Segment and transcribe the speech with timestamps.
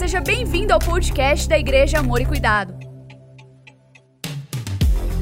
[0.00, 2.72] seja bem-vindo ao podcast da Igreja Amor e Cuidado.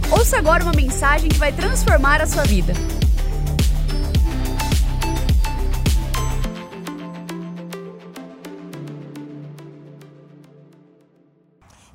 [0.09, 2.73] Ouça agora uma mensagem que vai transformar a sua vida.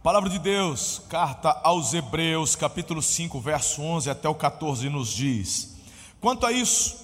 [0.03, 5.77] Palavra de Deus, carta aos Hebreus, capítulo 5, verso 11 até o 14, nos diz:
[6.19, 6.97] Quanto a isso,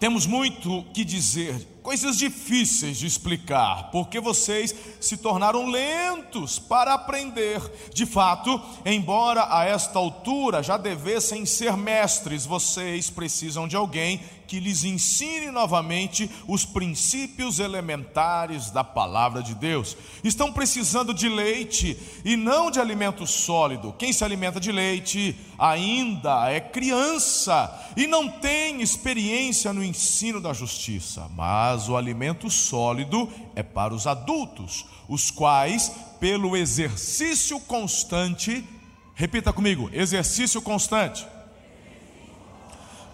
[0.00, 7.62] temos muito que dizer, coisas difíceis de explicar, porque vocês se tornaram lentos para aprender.
[7.94, 14.60] De fato, embora a esta altura já devessem ser mestres, vocês precisam de alguém que
[14.60, 19.96] lhes ensine novamente os princípios elementares da palavra de Deus.
[20.22, 23.94] Estão precisando de leite e não de alimento sólido.
[23.98, 30.52] Quem se alimenta de leite ainda é criança e não tem experiência no ensino da
[30.52, 38.64] justiça, mas o alimento sólido é para os adultos, os quais, pelo exercício constante,
[39.14, 41.26] repita comigo: exercício constante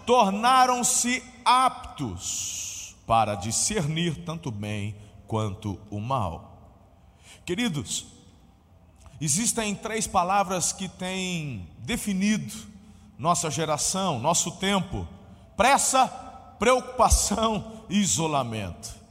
[0.05, 4.95] tornaram-se aptos para discernir tanto o bem
[5.27, 6.53] quanto o mal.
[7.45, 8.05] Queridos,
[9.19, 12.53] existem três palavras que têm definido
[13.17, 15.07] nossa geração, nosso tempo:
[15.55, 16.07] pressa,
[16.59, 19.03] preocupação e isolamento.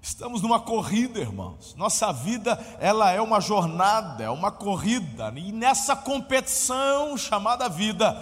[0.00, 1.74] Estamos numa corrida, irmãos.
[1.76, 8.12] Nossa vida, ela é uma jornada, é uma corrida, e nessa competição chamada vida,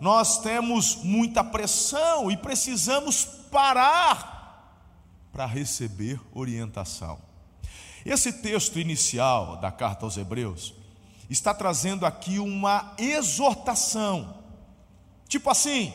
[0.00, 4.30] nós temos muita pressão e precisamos parar
[5.32, 7.18] para receber orientação.
[8.04, 10.74] Esse texto inicial da carta aos Hebreus
[11.28, 14.42] está trazendo aqui uma exortação,
[15.28, 15.92] tipo assim: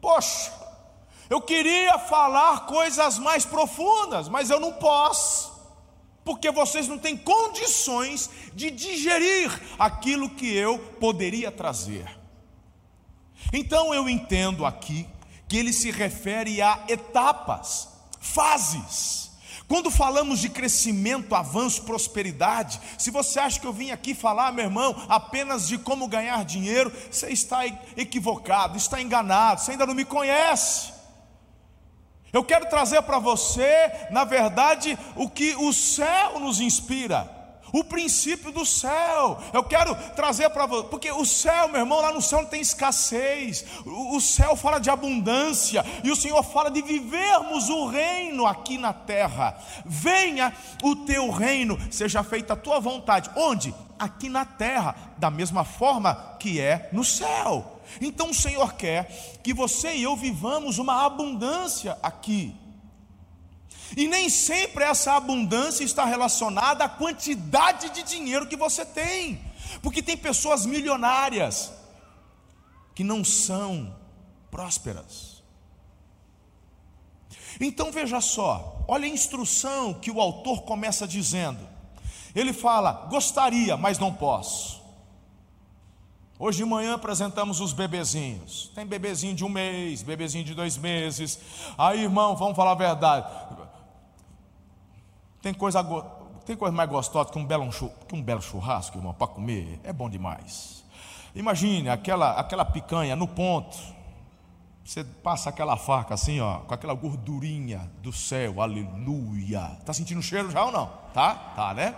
[0.00, 0.52] poxa,
[1.30, 5.54] eu queria falar coisas mais profundas, mas eu não posso
[6.24, 12.23] porque vocês não têm condições de digerir aquilo que eu poderia trazer.
[13.52, 15.06] Então eu entendo aqui
[15.48, 17.88] que ele se refere a etapas,
[18.20, 19.30] fases.
[19.66, 24.64] Quando falamos de crescimento, avanço, prosperidade, se você acha que eu vim aqui falar, meu
[24.64, 27.64] irmão, apenas de como ganhar dinheiro, você está
[27.96, 30.92] equivocado, está enganado, você ainda não me conhece.
[32.30, 37.33] Eu quero trazer para você, na verdade, o que o céu nos inspira
[37.74, 39.36] o princípio do céu.
[39.52, 42.60] Eu quero trazer para você, porque o céu, meu irmão, lá no céu não tem
[42.60, 43.64] escassez.
[43.84, 48.78] O, o céu fala de abundância e o Senhor fala de vivermos o reino aqui
[48.78, 49.58] na terra.
[49.84, 53.28] Venha o teu reino, seja feita a tua vontade.
[53.34, 53.74] Onde?
[53.98, 57.80] Aqui na terra, da mesma forma que é no céu.
[58.00, 62.54] Então o Senhor quer que você e eu vivamos uma abundância aqui.
[63.96, 69.40] E nem sempre essa abundância está relacionada à quantidade de dinheiro que você tem,
[69.82, 71.72] porque tem pessoas milionárias
[72.94, 73.94] que não são
[74.50, 75.42] prósperas.
[77.60, 81.68] Então veja só, olha a instrução que o autor começa dizendo.
[82.34, 84.82] Ele fala: gostaria, mas não posso.
[86.36, 88.70] Hoje de manhã apresentamos os bebezinhos.
[88.74, 91.38] Tem bebezinho de um mês, bebezinho de dois meses.
[91.78, 93.26] Aí, irmão, vamos falar a verdade.
[95.44, 95.84] Tem coisa,
[96.46, 97.68] tem coisa mais gostosa que um belo,
[98.08, 99.78] que um belo churrasco, irmão, para comer.
[99.84, 100.82] É bom demais.
[101.34, 103.76] Imagine aquela, aquela picanha no ponto.
[104.82, 109.76] Você passa aquela faca assim, ó, com aquela gordurinha do céu, aleluia.
[109.84, 110.86] Tá sentindo o cheiro já ou não?
[111.12, 111.34] Tá?
[111.54, 111.94] Tá, né?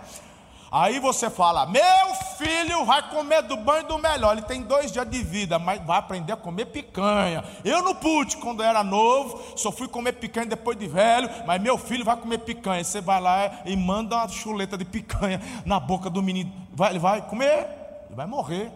[0.71, 4.33] Aí você fala: Meu filho vai comer do banho do melhor.
[4.33, 7.43] Ele tem dois dias de vida, mas vai aprender a comer picanha.
[7.63, 11.29] Eu não pude quando era novo, só fui comer picanha depois de velho.
[11.45, 12.83] Mas meu filho vai comer picanha.
[12.83, 16.51] Você vai lá e manda uma chuleta de picanha na boca do menino.
[16.73, 17.67] Vai, ele vai comer,
[18.07, 18.71] ele vai morrer,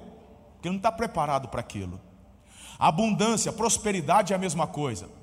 [0.54, 2.00] porque ele não está preparado para aquilo.
[2.80, 5.21] Abundância, prosperidade é a mesma coisa.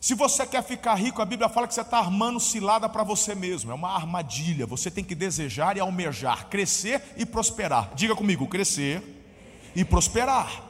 [0.00, 3.34] Se você quer ficar rico, a Bíblia fala que você está armando cilada para você
[3.34, 4.64] mesmo, é uma armadilha.
[4.64, 7.92] Você tem que desejar e almejar, crescer e prosperar.
[7.94, 9.02] Diga comigo: crescer
[9.76, 10.68] e prosperar.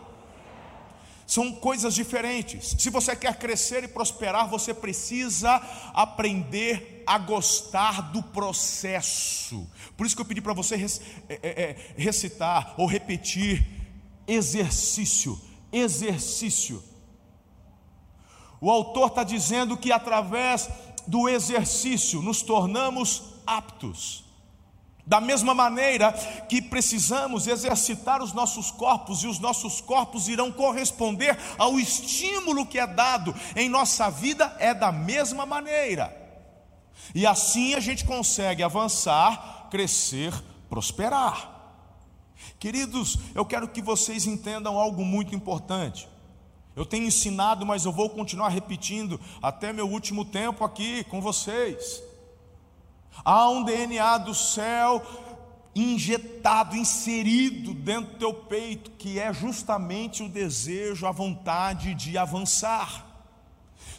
[1.25, 2.75] São coisas diferentes.
[2.77, 5.63] Se você quer crescer e prosperar, você precisa
[5.95, 9.65] aprender a gostar do processo.
[9.97, 10.87] Por isso que eu pedi para você é,
[11.29, 13.65] é, é, recitar ou repetir
[14.27, 15.41] exercício,
[15.73, 16.90] exercício.
[18.61, 20.69] O autor está dizendo que através
[21.07, 24.25] do exercício nos tornamos aptos.
[25.07, 26.13] Da mesma maneira
[26.49, 32.79] que precisamos exercitar os nossos corpos, e os nossos corpos irão corresponder ao estímulo que
[32.79, 36.17] é dado em nossa vida, é da mesma maneira.
[37.15, 40.35] E assim a gente consegue avançar crescer,
[40.69, 41.49] prosperar.
[42.59, 46.09] Queridos, eu quero que vocês entendam algo muito importante.
[46.81, 52.03] Eu tenho ensinado, mas eu vou continuar repetindo até meu último tempo aqui com vocês.
[53.23, 55.03] Há um DNA do céu
[55.75, 63.07] injetado, inserido dentro do teu peito, que é justamente o desejo, a vontade de avançar.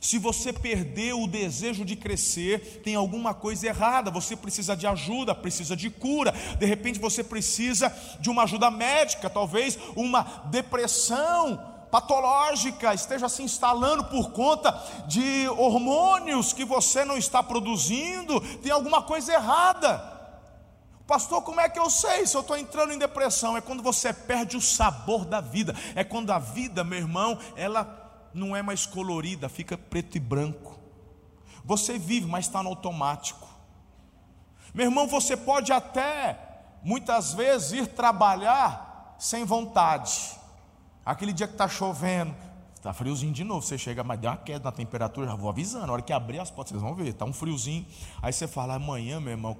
[0.01, 4.09] Se você perdeu o desejo de crescer, tem alguma coisa errada.
[4.09, 6.33] Você precisa de ajuda, precisa de cura.
[6.57, 14.05] De repente você precisa de uma ajuda médica, talvez uma depressão patológica esteja se instalando
[14.05, 14.71] por conta
[15.07, 18.39] de hormônios que você não está produzindo.
[18.59, 20.09] Tem alguma coisa errada.
[21.05, 23.57] Pastor, como é que eu sei se eu estou entrando em depressão?
[23.57, 25.75] É quando você perde o sabor da vida.
[25.93, 30.79] É quando a vida, meu irmão, ela não é mais colorida, fica preto e branco.
[31.65, 33.47] Você vive, mas está no automático.
[34.73, 36.39] Meu irmão, você pode até,
[36.81, 40.39] muitas vezes, ir trabalhar sem vontade.
[41.05, 42.35] Aquele dia que está chovendo,
[42.75, 43.61] está friozinho de novo.
[43.65, 45.87] Você chega, mas deu uma queda na temperatura, já vou avisando.
[45.87, 47.85] Na hora que abrir as portas, vocês vão ver, está um friozinho.
[48.21, 49.57] Aí você fala, amanhã, meu irmão,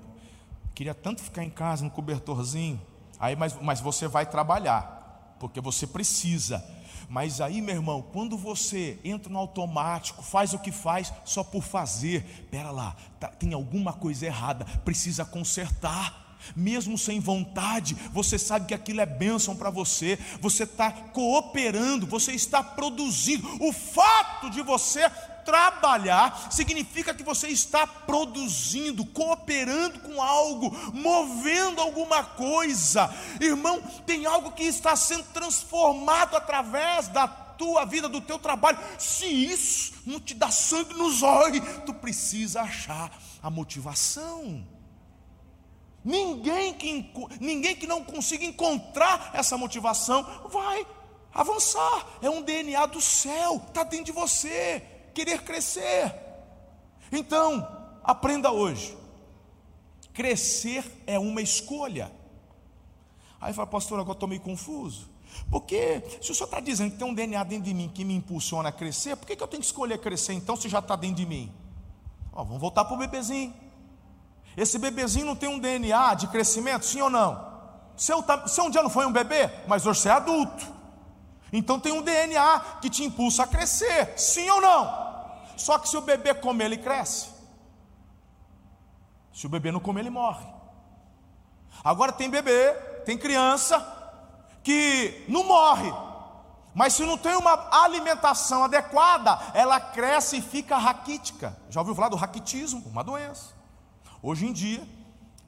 [0.73, 2.79] queria tanto ficar em casa, no cobertorzinho.
[3.19, 6.63] Aí, mas, mas você vai trabalhar, porque você precisa
[7.11, 11.61] mas aí, meu irmão, quando você entra no automático, faz o que faz só por
[11.61, 16.20] fazer, pera lá, tá, tem alguma coisa errada, precisa consertar.
[16.55, 22.31] Mesmo sem vontade, você sabe que aquilo é bênção para você, você está cooperando, você
[22.33, 23.47] está produzindo.
[23.59, 25.09] O fato de você
[25.43, 33.13] trabalhar significa que você está produzindo, cooperando com algo, movendo alguma coisa.
[33.39, 38.79] Irmão, tem algo que está sendo transformado através da tua vida, do teu trabalho.
[38.97, 43.11] Se isso não te dá sangue nos olhos, tu precisa achar
[43.41, 44.65] a motivação.
[46.03, 50.85] Ninguém que, ninguém que não consiga encontrar essa motivação vai
[51.33, 52.07] avançar.
[52.21, 54.83] É um DNA do céu, está dentro de você
[55.13, 56.13] querer crescer.
[57.11, 57.67] Então,
[58.03, 58.97] aprenda hoje.
[60.13, 62.11] Crescer é uma escolha.
[63.39, 65.09] Aí fala, pastor, agora estou meio confuso.
[65.49, 68.13] Porque se o senhor está dizendo que tem um DNA dentro de mim que me
[68.13, 70.95] impulsiona a crescer, por que, que eu tenho que escolher crescer então se já está
[70.95, 71.51] dentro de mim?
[72.33, 73.53] Ó, vamos voltar para o bebezinho.
[74.55, 77.49] Esse bebezinho não tem um DNA de crescimento, sim ou não?
[77.95, 80.65] Se, eu, se um dia não foi um bebê, mas hoje você é adulto.
[81.53, 85.11] Então tem um DNA que te impulsa a crescer, sim ou não?
[85.57, 87.29] Só que se o bebê comer, ele cresce.
[89.33, 90.45] Se o bebê não comer, ele morre.
[91.83, 92.73] Agora tem bebê,
[93.05, 93.85] tem criança
[94.63, 95.91] que não morre,
[96.73, 101.57] mas se não tem uma alimentação adequada, ela cresce e fica raquítica.
[101.69, 102.83] Já ouviu falar do raquitismo?
[102.85, 103.60] Uma doença.
[104.21, 104.81] Hoje em dia,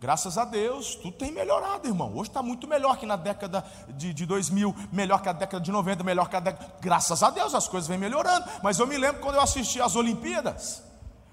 [0.04, 2.12] Graças a Deus, tudo tem melhorado, irmão.
[2.14, 5.72] Hoje está muito melhor que na década de, de 2000, melhor que a década de
[5.72, 6.74] 90, melhor que a década.
[6.82, 8.46] Graças a Deus, as coisas vêm melhorando.
[8.62, 10.84] Mas eu me lembro quando eu assisti às Olimpíadas,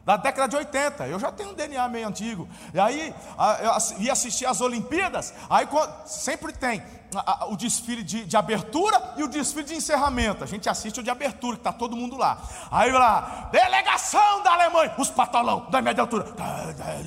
[0.05, 1.07] da década de 80.
[1.07, 2.49] Eu já tenho um DNA meio antigo.
[2.73, 3.15] E aí,
[3.63, 5.33] eu ia assistir às Olimpíadas.
[5.49, 5.69] Aí
[6.07, 6.83] sempre tem
[7.49, 10.45] o desfile de, de, abertura e o desfile de encerramento.
[10.45, 12.39] A gente assiste o de abertura, que está todo mundo lá.
[12.71, 16.27] Aí lá, delegação da Alemanha, os patolão da média altura.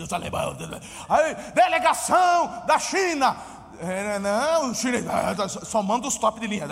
[0.02, 0.84] Os alemães.
[1.08, 3.38] Aí, delegação da China.
[3.86, 5.04] É, não, o Chile
[5.66, 6.66] só manda os top de linha.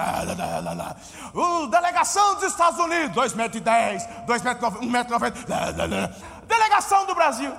[1.33, 6.15] O delegação dos Estados Unidos, 2 metros e 10, 2 metros, 1 metro e 90.
[6.47, 7.51] Delegação do Brasil.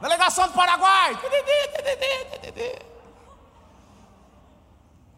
[0.00, 1.18] Delegação do Paraguai.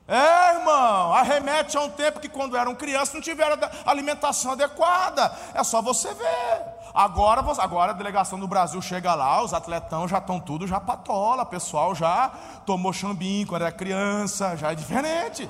[0.09, 5.33] É, irmão, arremete a um tempo que quando eram crianças não tiveram alimentação adequada.
[5.55, 6.62] É só você ver.
[6.95, 11.43] Agora, agora a delegação do Brasil chega lá, os atletão já estão tudo já patola,
[11.43, 12.29] o pessoal já
[12.67, 15.49] tomou chambinho quando era criança, já é diferente.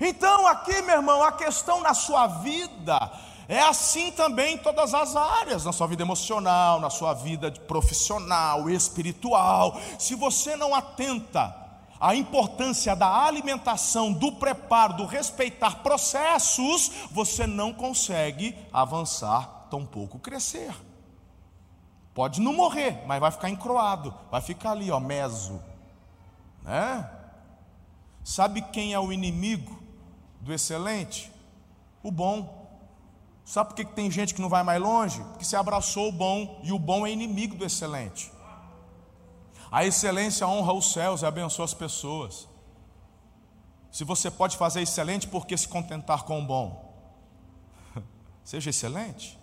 [0.00, 3.10] Então, aqui, meu irmão, a questão na sua vida
[3.48, 8.68] é assim também em todas as áreas, na sua vida emocional, na sua vida profissional,
[8.68, 9.80] espiritual.
[9.98, 11.67] Se você não atenta
[12.00, 20.74] à importância da alimentação, do preparo, do respeitar processos, você não consegue avançar, tampouco crescer.
[22.14, 25.62] Pode não morrer, mas vai ficar encroado, vai ficar ali, ó, meso,
[26.62, 27.08] né?
[28.24, 29.80] Sabe quem é o inimigo
[30.40, 31.32] do excelente?
[32.02, 32.68] O bom.
[33.44, 35.22] Sabe por que tem gente que não vai mais longe?
[35.22, 38.30] Porque se abraçou o bom e o bom é inimigo do excelente.
[39.70, 42.48] A excelência honra os céus e abençoa as pessoas.
[43.90, 46.94] Se você pode fazer excelente, por que se contentar com o bom?
[48.44, 49.38] Seja excelente.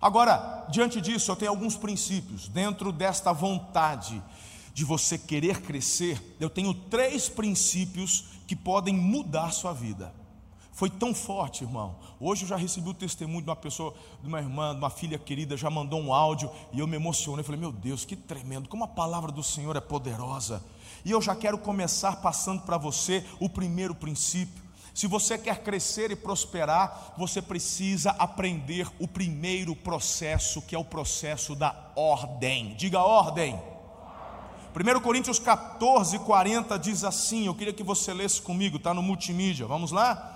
[0.00, 2.48] Agora, diante disso, eu tenho alguns princípios.
[2.48, 4.22] Dentro desta vontade
[4.72, 10.12] de você querer crescer, eu tenho três princípios que podem mudar sua vida.
[10.76, 11.96] Foi tão forte, irmão.
[12.20, 15.18] Hoje eu já recebi o testemunho de uma pessoa, de uma irmã, de uma filha
[15.18, 17.42] querida, já mandou um áudio e eu me emocionei.
[17.42, 20.62] Falei, meu Deus, que tremendo, como a palavra do Senhor é poderosa.
[21.02, 24.62] E eu já quero começar passando para você o primeiro princípio.
[24.92, 30.84] Se você quer crescer e prosperar, você precisa aprender o primeiro processo, que é o
[30.84, 32.74] processo da ordem.
[32.74, 33.58] Diga ordem.
[34.74, 39.66] 1 Coríntios 14, 40 diz assim: Eu queria que você lesse comigo, está no multimídia.
[39.66, 40.35] Vamos lá?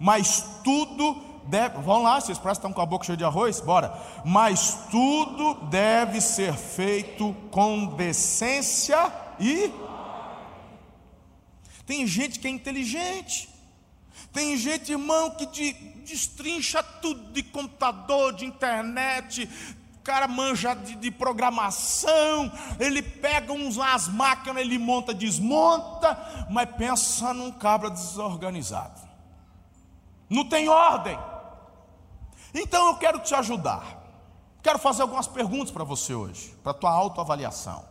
[0.00, 1.14] Mas tudo
[1.44, 1.82] deve.
[1.82, 3.60] Vão lá, vocês parecem que estão com a boca cheia de arroz?
[3.60, 3.92] Bora.
[4.24, 9.70] Mas tudo deve ser feito com decência e.
[11.84, 13.50] Tem gente que é inteligente.
[14.32, 15.72] Tem gente, irmão, que de,
[16.06, 19.48] destrincha tudo de computador, de internet,
[19.96, 26.70] o cara manja de, de, programação, ele pega uns as máquinas, ele monta, desmonta, mas
[26.76, 29.09] pensa num cabra desorganizado
[30.30, 31.18] não tem ordem.
[32.54, 33.98] Então eu quero te ajudar.
[34.62, 37.84] Quero fazer algumas perguntas para você hoje, para a tua autoavaliação.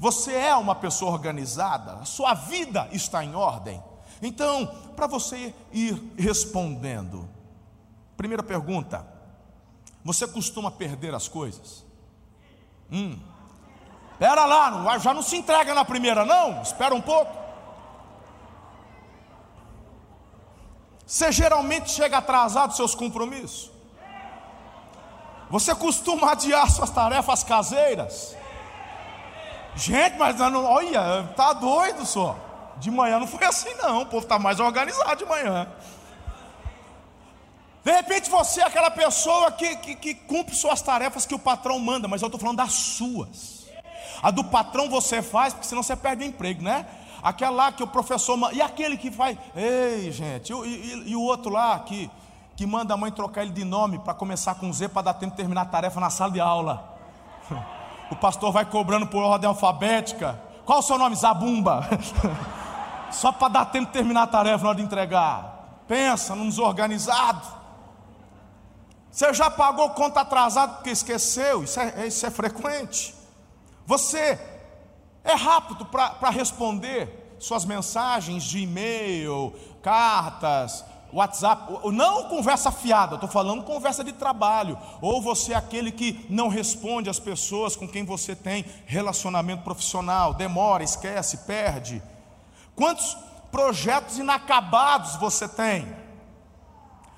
[0.00, 1.94] Você é uma pessoa organizada?
[1.94, 3.82] A sua vida está em ordem?
[4.22, 4.66] Então,
[4.96, 7.28] para você ir respondendo,
[8.16, 9.06] primeira pergunta:
[10.04, 11.84] você costuma perder as coisas?
[12.90, 13.18] Hum.
[14.18, 16.62] Pera lá, já não se entrega na primeira, não?
[16.62, 17.37] Espera um pouco.
[21.08, 23.70] Você geralmente chega atrasado seus compromissos?
[25.48, 28.36] Você costuma adiar suas tarefas caseiras?
[29.74, 32.36] Gente, mas não, olha, tá doido só.
[32.76, 35.66] De manhã não foi assim não, o povo está mais organizado de manhã.
[37.82, 41.78] De repente você é aquela pessoa que, que, que cumpre suas tarefas que o patrão
[41.78, 43.66] manda, mas eu estou falando das suas.
[44.22, 46.84] A do patrão você faz, porque senão você perde o emprego, né?
[47.22, 48.38] Aquela lá que o professor.
[48.52, 49.36] E aquele que faz.
[49.54, 52.10] Ei, gente, e, e, e o outro lá que,
[52.56, 55.32] que manda a mãe trocar ele de nome para começar com Z para dar tempo
[55.32, 56.96] de terminar a tarefa na sala de aula.
[58.10, 60.40] O pastor vai cobrando por ordem alfabética.
[60.64, 61.14] Qual o seu nome?
[61.14, 61.86] Zabumba.
[63.12, 65.82] Só para dar tempo de terminar a tarefa na hora de entregar.
[65.86, 67.46] Pensa num desorganizado.
[69.10, 71.64] Você já pagou conta atrasado porque esqueceu?
[71.64, 73.14] Isso é, isso é frequente.
[73.86, 74.38] Você
[75.24, 83.62] é rápido para responder suas mensagens de e-mail, cartas, WhatsApp, não conversa fiada, estou falando
[83.64, 84.78] conversa de trabalho.
[85.00, 90.34] Ou você é aquele que não responde às pessoas com quem você tem relacionamento profissional,
[90.34, 92.02] demora, esquece, perde.
[92.74, 93.16] Quantos
[93.50, 95.88] projetos inacabados você tem?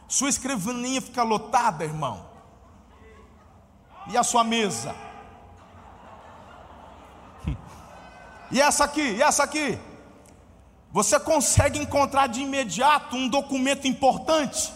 [0.07, 2.27] Sua escrivaninha fica lotada, irmão.
[4.09, 4.95] E a sua mesa?
[8.51, 9.79] E essa aqui, e essa aqui.
[10.93, 14.73] Você consegue encontrar de imediato um documento importante?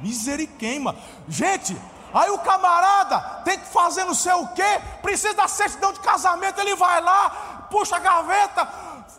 [0.00, 0.96] Miseriqueima.
[1.28, 1.76] Gente,
[2.14, 6.60] aí o camarada tem que fazer não sei o quê, precisa da certidão de casamento,
[6.60, 8.66] ele vai lá, puxa a gaveta,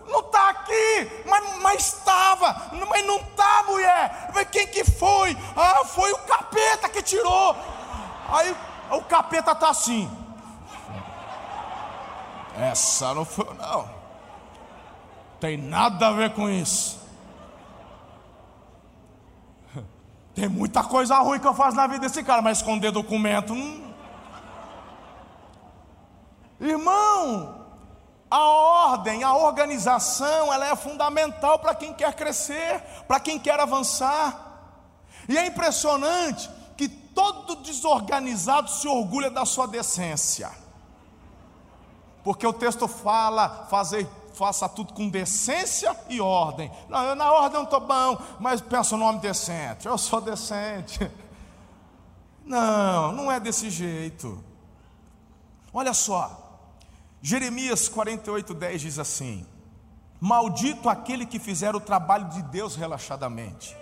[0.08, 1.24] não está aqui,
[1.62, 4.32] mas, estava, mas não está, mulher.
[4.52, 5.38] Quem que foi?
[5.56, 7.56] Ah, foi o capeta que tirou.
[8.30, 8.56] Aí
[8.92, 10.23] o capeta está assim.
[12.58, 13.90] Essa não foi, não.
[15.40, 17.00] Tem nada a ver com isso.
[20.34, 23.54] Tem muita coisa ruim que eu faço na vida desse cara, mas esconder documento.
[23.54, 23.92] Hum.
[26.60, 27.66] Irmão,
[28.30, 34.54] a ordem, a organização, ela é fundamental para quem quer crescer, para quem quer avançar.
[35.28, 40.63] E é impressionante que todo desorganizado se orgulha da sua decência.
[42.24, 46.72] Porque o texto fala, fazer, faça tudo com decência e ordem.
[46.90, 49.88] Não, eu na ordem não estou bom, mas pensa o nome decente.
[49.88, 51.00] Eu sou decente.
[52.46, 54.44] Não, não é desse jeito.
[55.74, 56.60] Olha só,
[57.22, 59.48] Jeremias 48, 10 diz assim:
[60.20, 63.78] Maldito aquele que fizer o trabalho de Deus relaxadamente.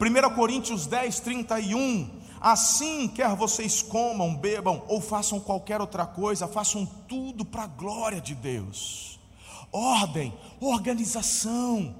[0.00, 6.84] 1 Coríntios 10, 31 Assim, quer vocês comam, bebam ou façam qualquer outra coisa, façam
[7.08, 9.18] tudo para a glória de Deus.
[9.72, 11.94] Ordem, organização.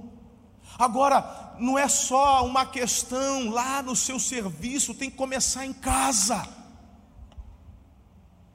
[0.79, 6.47] Agora, não é só uma questão lá no seu serviço, tem que começar em casa.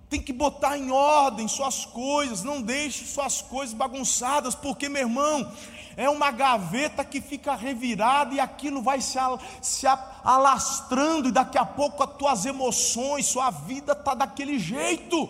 [0.10, 5.52] Tem que botar em ordem suas coisas, não deixe suas coisas bagunçadas, porque, meu irmão,
[5.96, 9.20] é uma gaveta que fica revirada e aquilo vai se,
[9.62, 9.86] se
[10.24, 15.30] alastrando, e daqui a pouco as tuas emoções, sua vida está daquele jeito.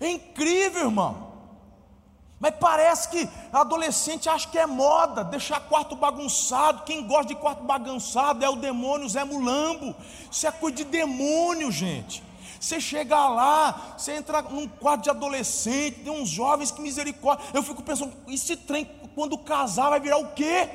[0.00, 1.28] É incrível, irmão.
[2.40, 6.84] Mas parece que adolescente acha que é moda, deixar quarto bagunçado.
[6.84, 9.94] Quem gosta de quarto bagunçado é o demônio Zé Mulambo.
[10.30, 12.22] Isso é coisa de demônio, gente.
[12.60, 17.44] Você chega lá, você entra num quarto de adolescente, tem uns jovens que misericórdia.
[17.54, 18.84] Eu fico pensando, esse trem,
[19.14, 20.68] quando casar, vai virar o quê?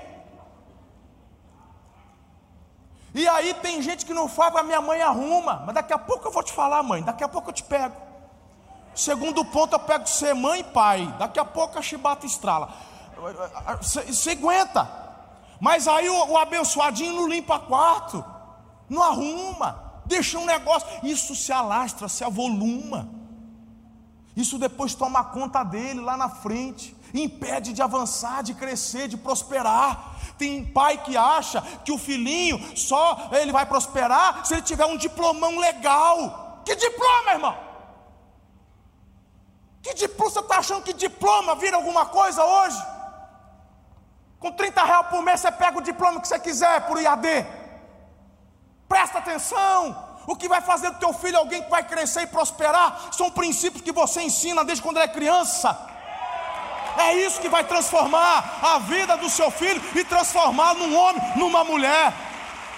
[3.13, 5.61] E aí tem gente que não faz, a minha mãe arruma.
[5.65, 7.95] Mas daqui a pouco eu vou te falar, mãe, daqui a pouco eu te pego.
[8.95, 11.13] Segundo ponto, eu pego ser mãe e pai.
[11.19, 12.73] Daqui a pouco a chibata estrala.
[13.81, 15.03] Você aguenta.
[15.59, 18.23] Mas aí o, o abençoadinho não limpa quarto,
[18.89, 20.87] não arruma, deixa um negócio.
[21.03, 23.09] Isso se alastra, se avoluma.
[24.35, 30.15] Isso depois toma conta dele lá na frente, impede de avançar, de crescer, de prosperar.
[30.37, 34.97] Tem pai que acha que o filhinho só ele vai prosperar se ele tiver um
[34.97, 36.61] diplomão legal.
[36.65, 37.57] Que diploma, irmão?
[39.83, 40.31] Que diploma?
[40.31, 42.81] Você está achando que diploma vira alguma coisa hoje?
[44.39, 47.45] Com 30 reais por mês você pega o diploma que você quiser por IAD.
[49.23, 50.13] Atenção.
[50.25, 53.83] O que vai fazer do teu filho alguém que vai crescer e prosperar são princípios
[53.83, 55.69] que você ensina desde quando ele é criança.
[56.97, 61.63] É isso que vai transformar a vida do seu filho e transformar num homem, numa
[61.63, 62.13] mulher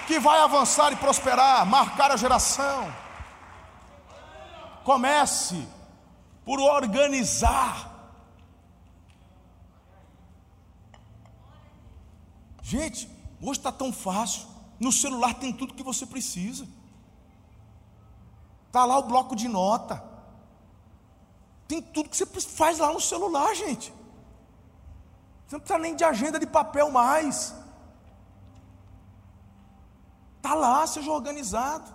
[0.08, 2.94] que vai avançar e prosperar, marcar a geração.
[4.84, 5.68] Comece
[6.46, 7.92] por organizar.
[12.62, 13.10] Gente,
[13.42, 14.55] hoje está tão fácil.
[14.86, 16.68] No celular tem tudo que você precisa.
[18.68, 20.04] Está lá o bloco de nota.
[21.68, 23.92] Tem tudo que você faz lá no celular, gente.
[25.48, 27.56] Você não precisa nem de agenda de papel mais.
[30.38, 31.92] Está lá, seja organizado.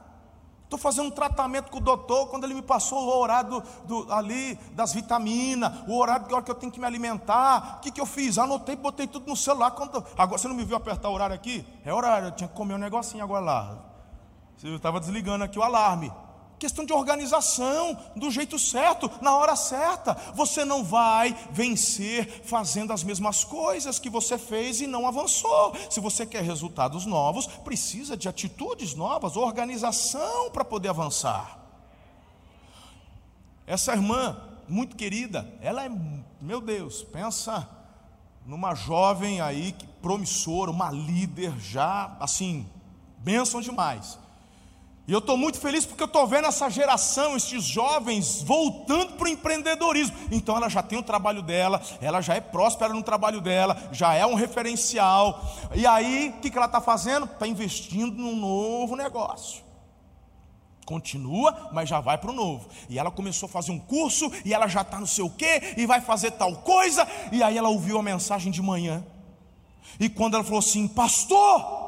[0.70, 4.12] Estou fazendo um tratamento com o doutor, quando ele me passou o horário do, do,
[4.12, 7.78] ali das vitaminas, o horário que eu tenho que me alimentar.
[7.78, 8.38] O que, que eu fiz?
[8.38, 9.72] Anotei, botei tudo no celular.
[9.72, 11.66] Quando, agora você não me viu apertar o horário aqui?
[11.85, 13.78] É horário, eu tinha que comer um negocinho agora lá.
[14.62, 16.12] Eu estava desligando aqui o alarme.
[16.60, 20.12] Questão de organização, do jeito certo, na hora certa.
[20.34, 25.74] Você não vai vencer fazendo as mesmas coisas que você fez e não avançou.
[25.88, 31.58] Se você quer resultados novos, precisa de atitudes novas, organização para poder avançar.
[33.66, 34.36] Essa irmã,
[34.68, 35.90] muito querida, ela é,
[36.42, 37.66] meu Deus, pensa
[38.44, 42.68] numa jovem aí promissora, uma líder já, assim,
[43.16, 44.18] bênção demais.
[45.10, 49.24] E eu estou muito feliz porque eu estou vendo essa geração, esses jovens, voltando para
[49.24, 50.16] o empreendedorismo.
[50.30, 54.14] Então ela já tem o trabalho dela, ela já é próspera no trabalho dela, já
[54.14, 55.44] é um referencial.
[55.74, 57.24] E aí, o que, que ela está fazendo?
[57.24, 59.64] Está investindo num novo negócio.
[60.86, 62.68] Continua, mas já vai para o novo.
[62.88, 65.74] E ela começou a fazer um curso, e ela já está não sei o quê,
[65.76, 67.04] e vai fazer tal coisa.
[67.32, 69.04] E aí ela ouviu a mensagem de manhã.
[69.98, 71.79] E quando ela falou assim, pastor,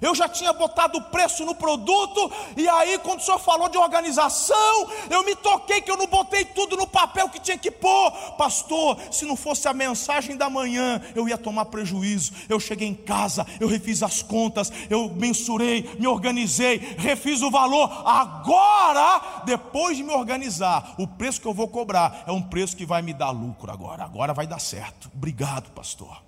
[0.00, 3.78] eu já tinha botado o preço no produto, e aí, quando o senhor falou de
[3.78, 8.10] organização, eu me toquei que eu não botei tudo no papel que tinha que pôr.
[8.36, 12.32] Pastor, se não fosse a mensagem da manhã, eu ia tomar prejuízo.
[12.48, 17.90] Eu cheguei em casa, eu refiz as contas, eu mensurei, me organizei, refiz o valor.
[18.06, 22.86] Agora, depois de me organizar, o preço que eu vou cobrar é um preço que
[22.86, 24.04] vai me dar lucro agora.
[24.04, 25.10] Agora vai dar certo.
[25.14, 26.22] Obrigado, pastor.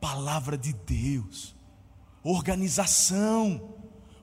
[0.00, 1.57] Palavra de Deus
[2.22, 3.74] organização,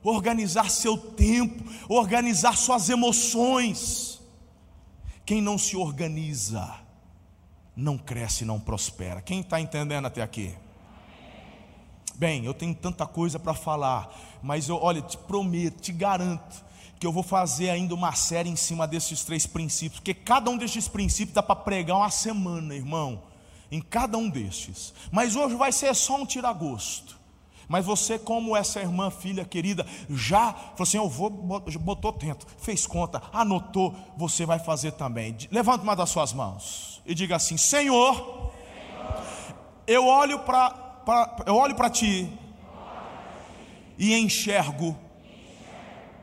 [0.02, 4.20] organizar seu tempo, organizar suas emoções.
[5.24, 6.80] Quem não se organiza,
[7.74, 9.20] não cresce, não prospera.
[9.20, 10.54] Quem está entendendo até aqui?
[12.14, 14.10] Bem, eu tenho tanta coisa para falar,
[14.42, 16.64] mas eu, olha, te prometo, te garanto,
[16.98, 20.56] que eu vou fazer ainda uma série em cima desses três princípios, porque cada um
[20.56, 23.22] desses princípios dá para pregar uma semana, irmão,
[23.70, 24.94] em cada um destes.
[25.10, 27.15] Mas hoje vai ser só um tiragosto.
[27.68, 32.86] Mas você, como essa irmã, filha querida, já falou assim: eu vou, botou tento, fez
[32.86, 35.36] conta, anotou, você vai fazer também.
[35.50, 38.52] Levanta uma das suas mãos e diga assim: Senhor,
[40.44, 40.86] para
[41.46, 42.32] eu olho para ti
[43.98, 44.96] e enxergo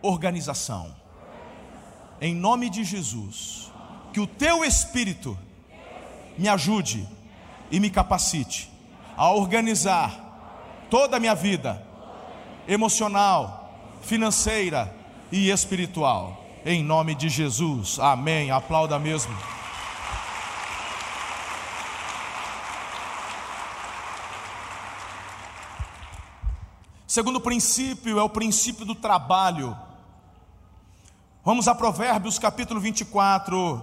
[0.02, 0.96] organização.
[2.22, 3.72] Em nome de Jesus,
[4.14, 5.38] que o teu espírito
[6.38, 7.08] me ajude
[7.70, 8.72] e me capacite
[9.18, 10.23] a organizar
[10.94, 11.84] toda a minha vida
[12.68, 14.96] emocional, financeira
[15.32, 16.46] e espiritual.
[16.64, 17.98] Em nome de Jesus.
[17.98, 18.52] Amém.
[18.52, 19.36] Aplauda mesmo.
[27.08, 29.76] Segundo princípio é o princípio do trabalho.
[31.44, 33.82] Vamos a Provérbios capítulo 24,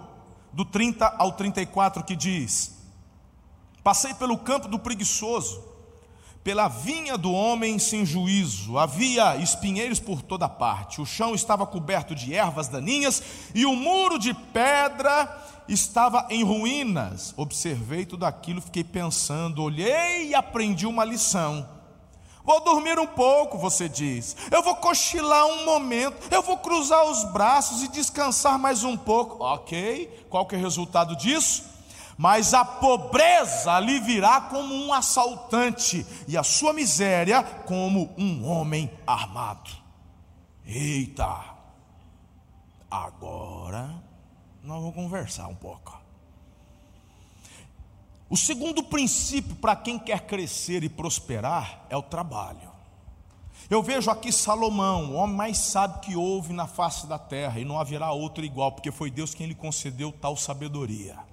[0.53, 2.73] do 30 ao 34, que diz:
[3.83, 5.69] Passei pelo campo do preguiçoso
[6.42, 12.14] pela vinha do homem sem juízo, havia espinheiros por toda parte, o chão estava coberto
[12.14, 13.22] de ervas daninhas
[13.55, 15.29] e o muro de pedra
[15.68, 17.35] estava em ruínas.
[17.37, 21.68] Observei tudo aquilo, fiquei pensando, olhei e aprendi uma lição.
[22.42, 24.35] Vou dormir um pouco, você diz.
[24.50, 26.16] Eu vou cochilar um momento.
[26.31, 29.44] Eu vou cruzar os braços e descansar mais um pouco.
[29.44, 31.64] Ok, qual que é o resultado disso?
[32.20, 38.90] Mas a pobreza lhe virá como um assaltante, e a sua miséria como um homem
[39.06, 39.70] armado.
[40.66, 41.42] Eita!
[42.90, 43.94] Agora
[44.62, 45.98] nós vamos conversar um pouco.
[48.28, 52.70] O segundo princípio para quem quer crescer e prosperar é o trabalho.
[53.70, 57.64] Eu vejo aqui Salomão, o homem mais sábio que houve na face da terra, e
[57.64, 61.30] não haverá outro igual, porque foi Deus quem lhe concedeu tal sabedoria.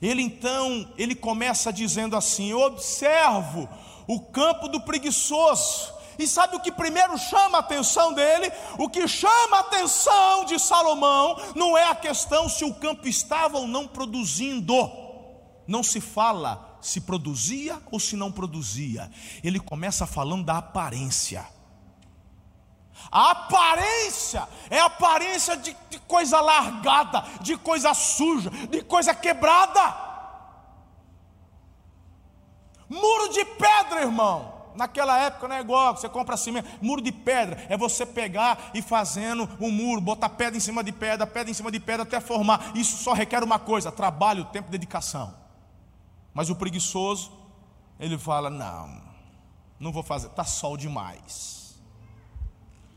[0.00, 3.68] Ele então, ele começa dizendo assim: Eu observo
[4.06, 8.50] o campo do preguiçoso, e sabe o que primeiro chama a atenção dele?
[8.78, 13.58] O que chama a atenção de Salomão não é a questão se o campo estava
[13.58, 14.74] ou não produzindo
[15.68, 19.10] não se fala se produzia ou se não produzia,
[19.42, 21.44] ele começa falando da aparência.
[23.10, 29.96] A aparência é a aparência de, de, coisa largada, de coisa suja, de coisa quebrada.
[32.88, 34.58] Muro de pedra, irmão.
[34.74, 38.80] Naquela época não é igual, você compra cimento, muro de pedra, é você pegar e
[38.80, 42.20] fazendo um muro, botar pedra em cima de pedra, pedra em cima de pedra até
[42.20, 42.76] formar.
[42.76, 45.34] Isso só requer uma coisa: trabalho, tempo, dedicação.
[46.32, 47.32] Mas o preguiçoso,
[47.98, 49.02] ele fala: Não,
[49.80, 51.57] não vou fazer, está sol demais.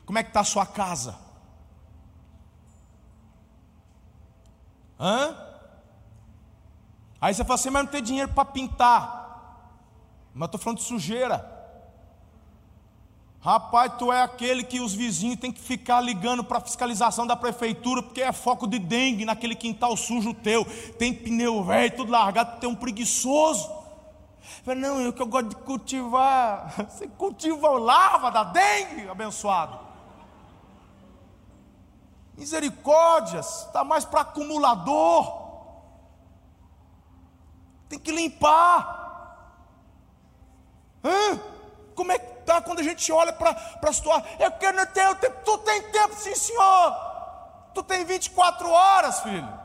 [0.06, 1.18] Como é que está a sua casa?
[5.00, 5.36] Hã?
[7.20, 9.22] Aí você fala assim, mas não tem dinheiro para pintar.
[10.34, 11.60] Mas estou falando de sujeira.
[13.44, 17.36] Rapaz, tu é aquele que os vizinhos têm que ficar ligando para a fiscalização da
[17.36, 20.64] prefeitura, porque é foco de dengue naquele quintal sujo teu.
[21.00, 23.68] Tem pneu velho, tudo largado, tem um preguiçoso.
[24.64, 26.72] Fala, não, eu que eu gosto de cultivar.
[26.90, 29.91] Você cultiva o larva da dengue, abençoado.
[32.42, 35.32] Misericórdias, está mais para acumulador.
[37.88, 39.46] Tem que limpar.
[41.04, 41.40] Hã?
[41.94, 44.26] Como é que tá quando a gente olha para a situação.
[44.40, 45.36] Eu quero não tenho tempo.
[45.46, 46.96] Tu tem tempo, sim, senhor.
[47.76, 49.62] Tu tem 24 horas, filho.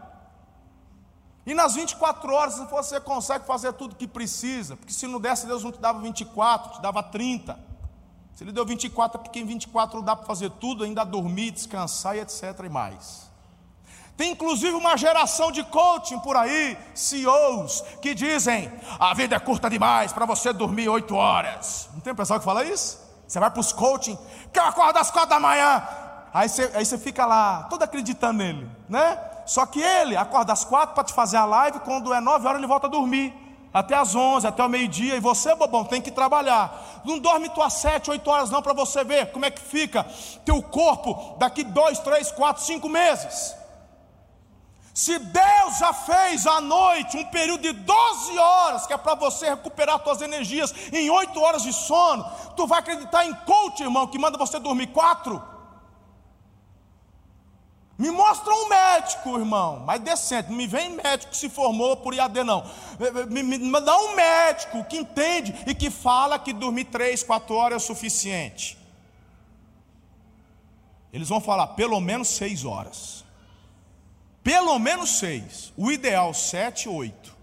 [1.47, 4.77] E nas 24 horas você consegue fazer tudo o que precisa.
[4.77, 7.59] Porque se não desse, Deus não te dava 24, te dava 30.
[8.37, 12.17] Se ele deu 24, é porque em 24 dá para fazer tudo, ainda dormir, descansar
[12.17, 12.43] e etc.
[12.67, 13.31] e mais.
[14.15, 19.71] Tem inclusive uma geração de coaching por aí, CEOs, que dizem: a vida é curta
[19.71, 21.89] demais para você dormir oito horas.
[21.95, 23.01] Não tem pessoal que fala isso?
[23.27, 24.19] Você vai para os coaching,
[24.53, 25.83] que eu acordo às quatro da manhã.
[26.35, 29.19] Aí você, aí você fica lá, todo acreditando nele, né?
[29.47, 32.59] Só que ele acorda às quatro para te fazer a live, quando é nove horas
[32.59, 33.46] ele volta a dormir.
[33.77, 37.03] Até às onze, até o meio-dia, e você, bobão, tem que trabalhar.
[37.05, 40.03] Não dorme tu às sete, oito horas não, para você ver como é que fica
[40.47, 43.55] teu corpo daqui dois, três, quatro, cinco meses.
[44.95, 49.51] Se Deus já fez à noite um período de 12 horas, que é para você
[49.51, 52.25] recuperar suas energias em 8 horas de sono,
[52.57, 55.56] tu vai acreditar em coach, irmão, que manda você dormir 4?
[57.99, 60.51] Me mostra um médico, irmão, mais decente.
[60.51, 62.65] Não me vem médico que se formou por IAD, não.
[63.31, 67.55] Me, me, me dá um médico que entende e que fala que dormir 3, 4
[67.55, 68.77] horas é o suficiente.
[71.13, 73.27] Eles vão falar pelo menos 6 horas.
[74.47, 75.73] Pelo menos seis.
[75.77, 77.37] O ideal, sete, oito.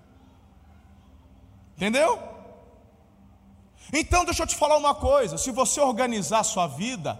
[1.75, 2.17] Entendeu?
[3.91, 7.19] Então, deixa eu te falar uma coisa: se você organizar a sua vida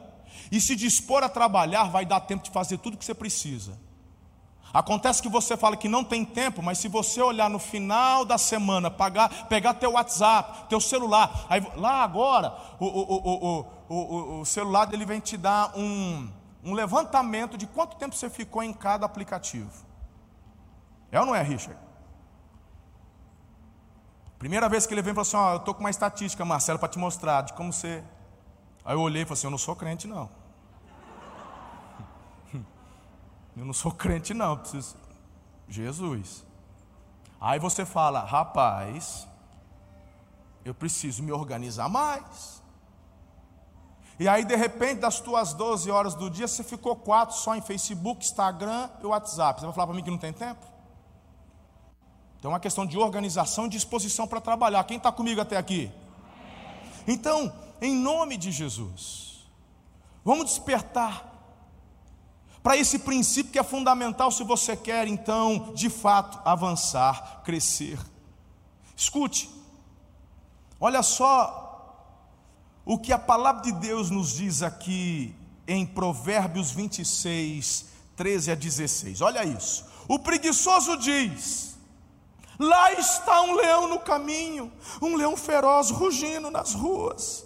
[0.54, 3.76] e se dispor a trabalhar, vai dar tempo de fazer tudo que você precisa.
[4.72, 8.38] Acontece que você fala que não tem tempo, mas se você olhar no final da
[8.38, 14.86] semana, pagar, pegar teu WhatsApp, teu celular, aí, lá agora, o, o, o, o, celular
[14.86, 16.30] dele vem te dar um,
[16.64, 19.72] um levantamento de quanto tempo você ficou em cada aplicativo.
[21.12, 21.80] É ou não é, Richard?
[24.38, 26.78] Primeira vez que ele vem e falou assim: Ó, eu estou com uma estatística, Marcelo,
[26.78, 28.04] para te mostrar de como você.
[28.86, 30.43] Aí eu olhei e falei assim: Eu não sou crente, não.
[33.56, 34.58] Eu não sou crente, não.
[34.58, 34.96] Preciso...
[35.68, 36.46] Jesus.
[37.40, 39.28] Aí você fala: Rapaz,
[40.64, 42.62] eu preciso me organizar mais.
[44.20, 47.62] E aí, de repente, das tuas 12 horas do dia, você ficou quatro só em
[47.62, 49.60] Facebook, Instagram e WhatsApp.
[49.60, 50.64] Você vai falar para mim que não tem tempo?
[52.38, 54.84] Então é uma questão de organização e disposição para trabalhar.
[54.84, 55.92] Quem está comigo até aqui?
[57.08, 59.50] Então, em nome de Jesus,
[60.24, 61.33] vamos despertar
[62.64, 68.00] para esse princípio que é fundamental se você quer, então, de fato, avançar, crescer.
[68.96, 69.50] Escute,
[70.80, 71.60] olha só
[72.86, 75.36] o que a palavra de Deus nos diz aqui
[75.68, 79.20] em Provérbios 26, 13 a 16.
[79.20, 79.86] Olha isso.
[80.08, 81.78] O preguiçoso diz:
[82.58, 84.72] Lá está um leão no caminho,
[85.02, 87.46] um leão feroz rugindo nas ruas.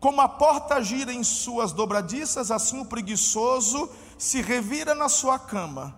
[0.00, 3.88] Como a porta gira em suas dobradiças, assim o preguiçoso
[4.18, 5.96] se revira na sua cama.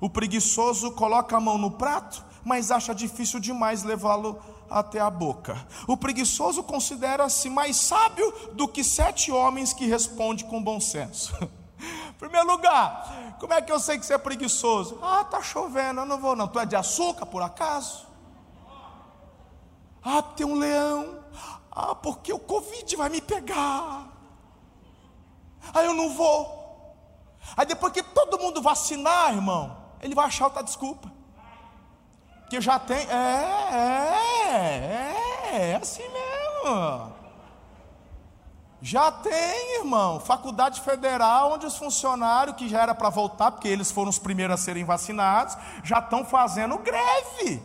[0.00, 5.66] O preguiçoso coloca a mão no prato, mas acha difícil demais levá-lo até a boca.
[5.86, 11.32] O preguiçoso considera-se mais sábio do que sete homens que respondem com bom senso.
[12.18, 14.98] Primeiro lugar, como é que eu sei que você é preguiçoso?
[15.02, 16.48] Ah, tá chovendo, eu não vou não.
[16.48, 18.06] Tu é de açúcar por acaso?
[20.02, 21.20] Ah, tem um leão.
[21.70, 24.08] Ah, porque o Covid vai me pegar.
[25.72, 26.61] Aí eu não vou.
[27.56, 31.10] Aí depois que todo mundo vacinar, irmão, ele vai achar outra desculpa.
[32.48, 32.98] Que já tem.
[32.98, 35.16] É, é,
[35.52, 37.12] é, é assim mesmo.
[38.84, 43.92] Já tem, irmão, faculdade federal, onde os funcionários que já era para voltar, porque eles
[43.92, 47.62] foram os primeiros a serem vacinados, já estão fazendo greve.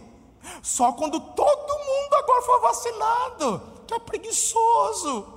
[0.62, 5.37] Só quando todo mundo agora for vacinado, que é preguiçoso.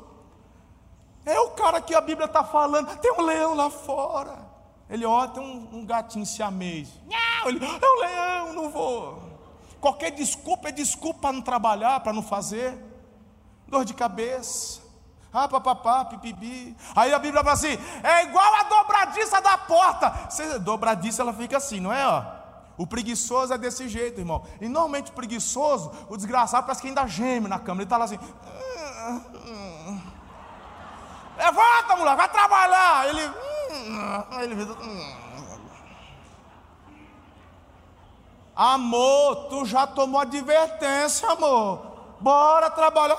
[1.24, 2.96] É o cara que a Bíblia está falando.
[2.98, 4.38] Tem um leão lá fora.
[4.88, 6.88] Ele olha, tem um, um gatinho siamês.
[7.06, 9.22] Não, ele, é um leão, não vou.
[9.80, 12.76] Qualquer desculpa é desculpa para não trabalhar, para não fazer.
[13.68, 14.80] Dor de cabeça.
[15.32, 16.76] Ah, papapá, pipibi.
[16.94, 20.10] Aí a Bíblia fala assim: é igual a dobradiça da porta.
[20.28, 22.06] Você, dobradiça ela fica assim, não é?
[22.06, 22.24] Ó?
[22.76, 24.42] O preguiçoso é desse jeito, irmão.
[24.60, 27.80] E normalmente o preguiçoso, o desgraçado, parece que ainda geme na cama.
[27.80, 28.18] Ele está lá assim.
[28.18, 29.99] Hum, hum.
[31.40, 33.08] Levanta, mulher, vai trabalhar.
[33.08, 33.26] Ele.
[33.26, 35.30] Hum, ele hum.
[38.54, 41.80] Amor, tu já tomou advertência, amor.
[42.20, 43.16] Bora trabalhar.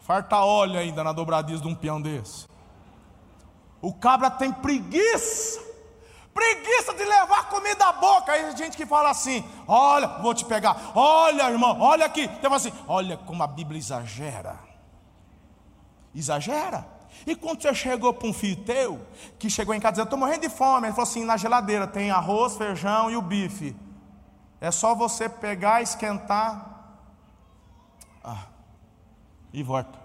[0.00, 2.48] Farta óleo ainda na dobradiça de um peão desse.
[3.82, 5.60] O cabra tem preguiça.
[6.32, 8.32] Preguiça de levar comida à boca.
[8.32, 10.92] Aí tem gente que fala assim: Olha, vou te pegar.
[10.94, 12.26] Olha, irmão, olha aqui.
[12.28, 14.65] Tem assim: Olha como a Bíblia exagera
[16.18, 16.86] exagera.
[17.26, 19.00] E quando você chegou para um filho teu,
[19.38, 22.10] que chegou em casa dizendo, estou morrendo de fome, ele falou assim, na geladeira tem
[22.10, 23.74] arroz, feijão e o bife.
[24.60, 26.74] É só você pegar, esquentar
[28.24, 28.44] ah,
[29.52, 29.98] e volta.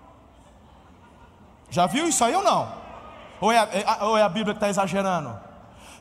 [1.69, 2.71] Já viu isso aí ou não?
[3.39, 5.39] Ou é, é, ou é a Bíblia que está exagerando?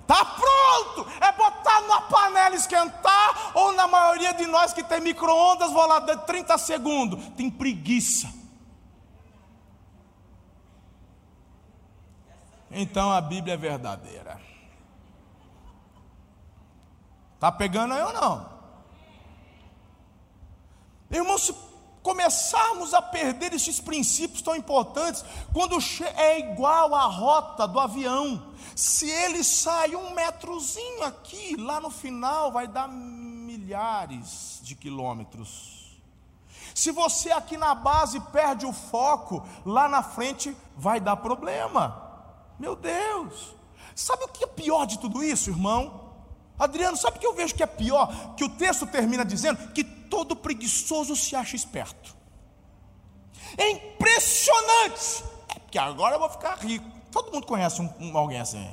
[0.00, 1.06] Está pronto!
[1.20, 6.00] É botar numa panela esquentar, ou na maioria de nós que tem micro-ondas, vou lá
[6.00, 7.24] de 30 segundos.
[7.36, 8.39] Tem preguiça.
[12.70, 14.40] Então a Bíblia é verdadeira.
[17.34, 18.50] Está pegando aí ou não?
[21.10, 21.54] Irmãos, se
[22.02, 25.76] começarmos a perder esses princípios tão importantes, quando
[26.16, 32.52] é igual a rota do avião, se ele sai um metrozinho aqui, lá no final
[32.52, 35.98] vai dar milhares de quilômetros.
[36.74, 42.09] Se você aqui na base perde o foco, lá na frente vai dar problema.
[42.60, 43.56] Meu Deus!
[43.96, 46.12] Sabe o que é pior de tudo isso, irmão?
[46.58, 48.34] Adriano, sabe o que eu vejo que é pior?
[48.36, 52.14] Que o texto termina dizendo que todo preguiçoso se acha esperto.
[53.56, 55.24] É impressionante!
[55.48, 56.84] É porque agora eu vou ficar rico.
[57.10, 58.70] Todo mundo conhece um, um, alguém assim.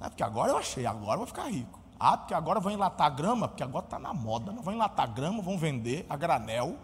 [0.00, 1.80] É porque agora eu achei, agora eu vou ficar rico.
[1.98, 4.52] Ah, porque agora eu vou enlatar grama, porque agora está na moda.
[4.52, 6.76] Não vou enlatar grama, vão vender a granel.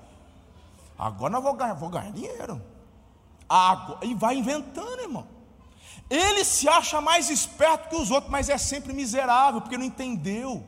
[0.98, 2.60] Agora eu vou ganhar, vou ganhar dinheiro.
[3.48, 3.98] Água.
[4.02, 5.41] E vai inventando, irmão.
[6.10, 10.64] Ele se acha mais esperto que os outros, mas é sempre miserável, porque não entendeu.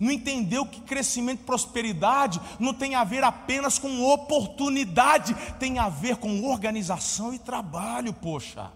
[0.00, 5.88] Não entendeu que crescimento e prosperidade não tem a ver apenas com oportunidade, tem a
[5.88, 8.72] ver com organização e trabalho, poxa.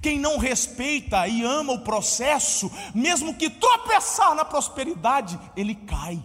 [0.00, 6.22] Quem não respeita e ama o processo, mesmo que tropeçar na prosperidade, ele cai,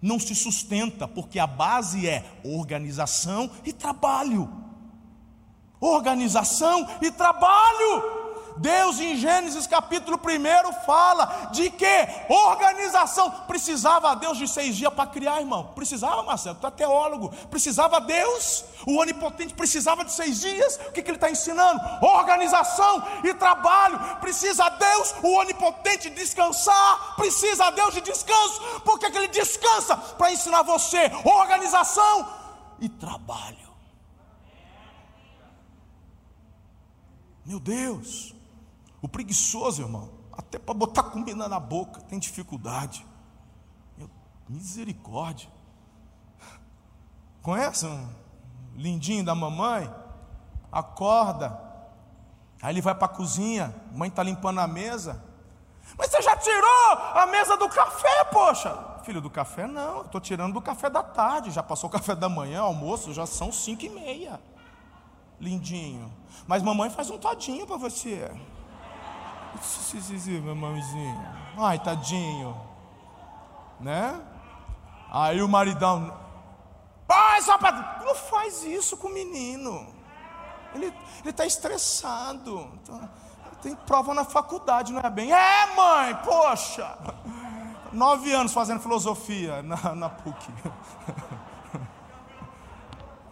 [0.00, 4.50] não se sustenta, porque a base é organização e trabalho.
[5.80, 8.27] Organização e trabalho.
[8.58, 15.08] Deus em Gênesis capítulo 1 fala de que organização precisava Deus de seis dias para
[15.08, 15.72] criar, irmão.
[15.74, 17.30] Precisava, Marcelo, tu é teólogo.
[17.50, 20.78] Precisava Deus, o onipotente precisava de seis dias.
[20.88, 21.80] O que, que ele está ensinando?
[22.02, 23.98] Organização e trabalho.
[24.20, 27.16] Precisa Deus, o onipotente, descansar.
[27.16, 28.60] Precisa Deus de descanso.
[28.84, 29.96] Por que, que ele descansa?
[29.96, 32.28] Para ensinar você organização
[32.80, 33.68] e trabalho.
[37.44, 38.34] Meu Deus,
[39.00, 43.06] o preguiçoso, irmão, até para botar comida na boca tem dificuldade.
[43.96, 44.10] Meu,
[44.48, 45.48] misericórdia.
[47.42, 48.08] Conhece um
[48.74, 49.92] lindinho da mamãe?
[50.70, 51.60] Acorda.
[52.60, 55.22] Aí ele vai para a cozinha, mãe está limpando a mesa.
[55.96, 59.00] Mas você já tirou a mesa do café, poxa?
[59.04, 61.50] Filho, do café não, estou tirando do café da tarde.
[61.50, 64.40] Já passou o café da manhã, almoço, já são cinco e meia.
[65.40, 66.12] Lindinho.
[66.46, 68.30] Mas mamãe faz um todinho para você.
[69.62, 71.26] Sim, mamãezinho.
[71.56, 72.56] Ai, tadinho.
[73.80, 74.20] Né?
[75.10, 76.16] Aí o maridão.
[77.08, 78.04] Ai, sapato.
[78.04, 79.94] Não faz isso com o menino.
[80.74, 80.92] Ele
[81.24, 82.70] está estressado.
[82.82, 83.08] Então,
[83.62, 85.32] tem prova na faculdade, não é bem?
[85.32, 86.96] É, mãe, poxa.
[87.92, 90.52] Nove anos fazendo filosofia na, na PUC.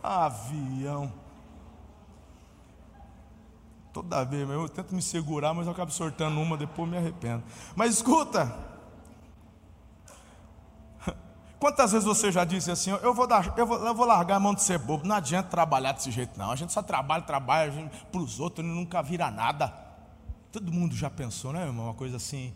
[0.03, 1.26] Avião.
[3.97, 7.43] Toda vez, eu tento me segurar, mas eu acabo sortando uma, depois me arrependo.
[7.75, 8.55] Mas escuta.
[11.59, 14.41] Quantas vezes você já disse assim, eu vou, dar, eu vou, eu vou largar a
[14.41, 17.91] mão de ser bobo, não adianta trabalhar desse jeito não, a gente só trabalha, trabalha
[18.13, 19.73] para os outros e nunca vira nada.
[20.53, 22.55] Todo mundo já pensou, né irmão, uma coisa assim.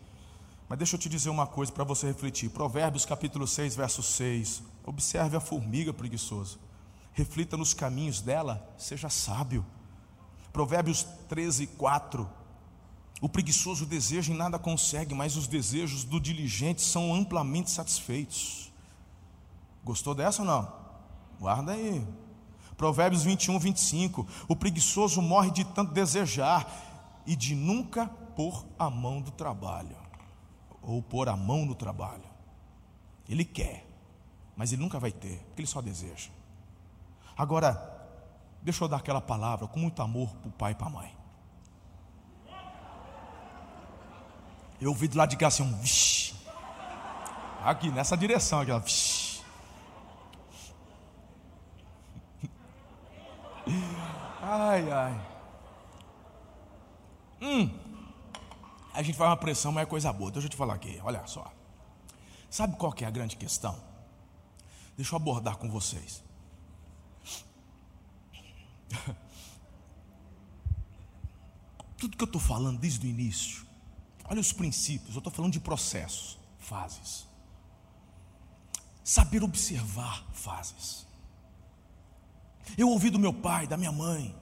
[0.69, 2.51] Mas deixa eu te dizer uma coisa para você refletir.
[2.51, 4.61] Provérbios capítulo 6, verso 6.
[4.83, 6.59] Observe a formiga preguiçosa.
[7.13, 9.65] Reflita nos caminhos dela, seja sábio.
[10.51, 12.29] Provérbios 13, 4.
[13.21, 18.71] O preguiçoso deseja e nada consegue, mas os desejos do diligente são amplamente satisfeitos.
[19.83, 20.73] Gostou dessa ou não?
[21.39, 22.05] Guarda aí.
[22.75, 24.27] Provérbios 21, 25.
[24.47, 29.95] O preguiçoso morre de tanto desejar e de nunca pôr a mão do trabalho,
[30.81, 32.23] ou pôr a mão no trabalho.
[33.29, 33.87] Ele quer,
[34.55, 36.31] mas ele nunca vai ter, porque ele só deseja.
[37.37, 37.90] Agora,
[38.61, 41.17] Deixa eu dar aquela palavra com muito amor para o pai e para a mãe.
[44.79, 46.35] Eu ouvi do lado de cá assim um vixi.
[47.63, 49.43] Aqui, nessa direção, aquela vixi.
[54.41, 55.27] Ai, ai.
[57.41, 57.69] Hum.
[58.93, 60.31] A gente faz uma pressão, mas é coisa boa.
[60.31, 61.51] Deixa eu te falar aqui, olha só.
[62.49, 63.79] Sabe qual que é a grande questão?
[64.97, 66.23] Deixa eu abordar com vocês.
[71.97, 73.65] Tudo que eu estou falando desde o início,
[74.25, 77.27] olha os princípios, eu estou falando de processos, fases.
[79.03, 81.05] Saber observar fases.
[82.77, 84.35] Eu ouvi do meu pai, da minha mãe,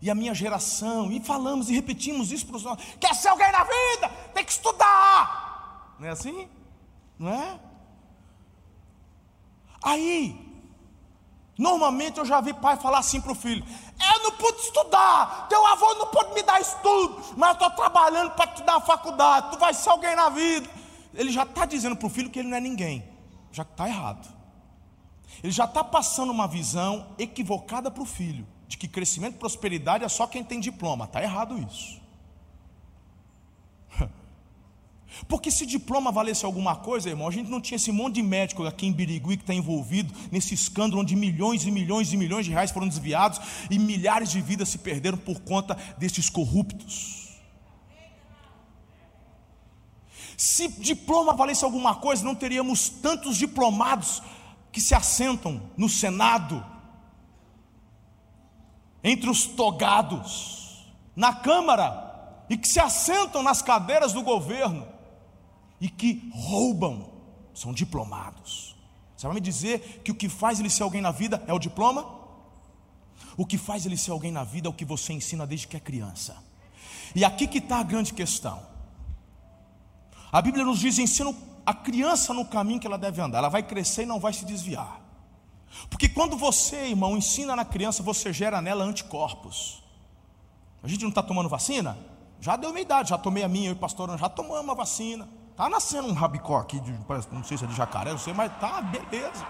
[0.00, 2.84] e a minha geração, e falamos e repetimos isso para os nossos.
[3.00, 4.08] Quer ser alguém na vida?
[4.34, 5.96] Tem que estudar.
[5.98, 6.48] Não é assim?
[7.18, 7.60] Não é?
[9.82, 10.43] Aí,
[11.56, 13.64] Normalmente eu já vi pai falar assim para o filho:
[14.12, 18.32] Eu não pude estudar, teu avô não pôde me dar estudo, mas eu estou trabalhando
[18.32, 20.68] para te dar a faculdade, tu vai ser alguém na vida.
[21.14, 23.08] Ele já está dizendo para o filho que ele não é ninguém,
[23.52, 24.34] já está errado.
[25.42, 30.04] Ele já está passando uma visão equivocada para o filho, de que crescimento e prosperidade
[30.04, 32.03] é só quem tem diploma, está errado isso.
[35.28, 38.66] Porque se diploma valesse alguma coisa, irmão, a gente não tinha esse monte de médico
[38.66, 42.52] aqui em Birigui que está envolvido nesse escândalo onde milhões e milhões e milhões de
[42.52, 47.24] reais foram desviados e milhares de vidas se perderam por conta desses corruptos.
[50.36, 54.20] Se diploma valesse alguma coisa, não teríamos tantos diplomados
[54.72, 56.64] que se assentam no Senado,
[59.02, 64.93] entre os togados, na Câmara, e que se assentam nas cadeiras do governo
[65.80, 67.12] e que roubam
[67.54, 68.74] são diplomados.
[69.16, 71.58] Você vai me dizer que o que faz ele ser alguém na vida é o
[71.58, 72.04] diploma?
[73.36, 75.76] O que faz ele ser alguém na vida é o que você ensina desde que
[75.76, 76.36] é criança.
[77.14, 78.60] E aqui que está a grande questão.
[80.32, 83.62] A Bíblia nos diz: ensina a criança no caminho que ela deve andar, ela vai
[83.62, 85.00] crescer e não vai se desviar.
[85.88, 89.82] Porque quando você, irmão, ensina na criança, você gera nela anticorpos.
[90.82, 91.96] A gente não está tomando vacina?
[92.40, 94.74] Já deu minha idade, já tomei a minha, eu e o pastor já tomamos a
[94.74, 95.28] vacina.
[95.56, 96.92] Tá nascendo um rabicó aqui, de,
[97.30, 99.46] não sei se é de jacaré, não sei, mas tá beleza.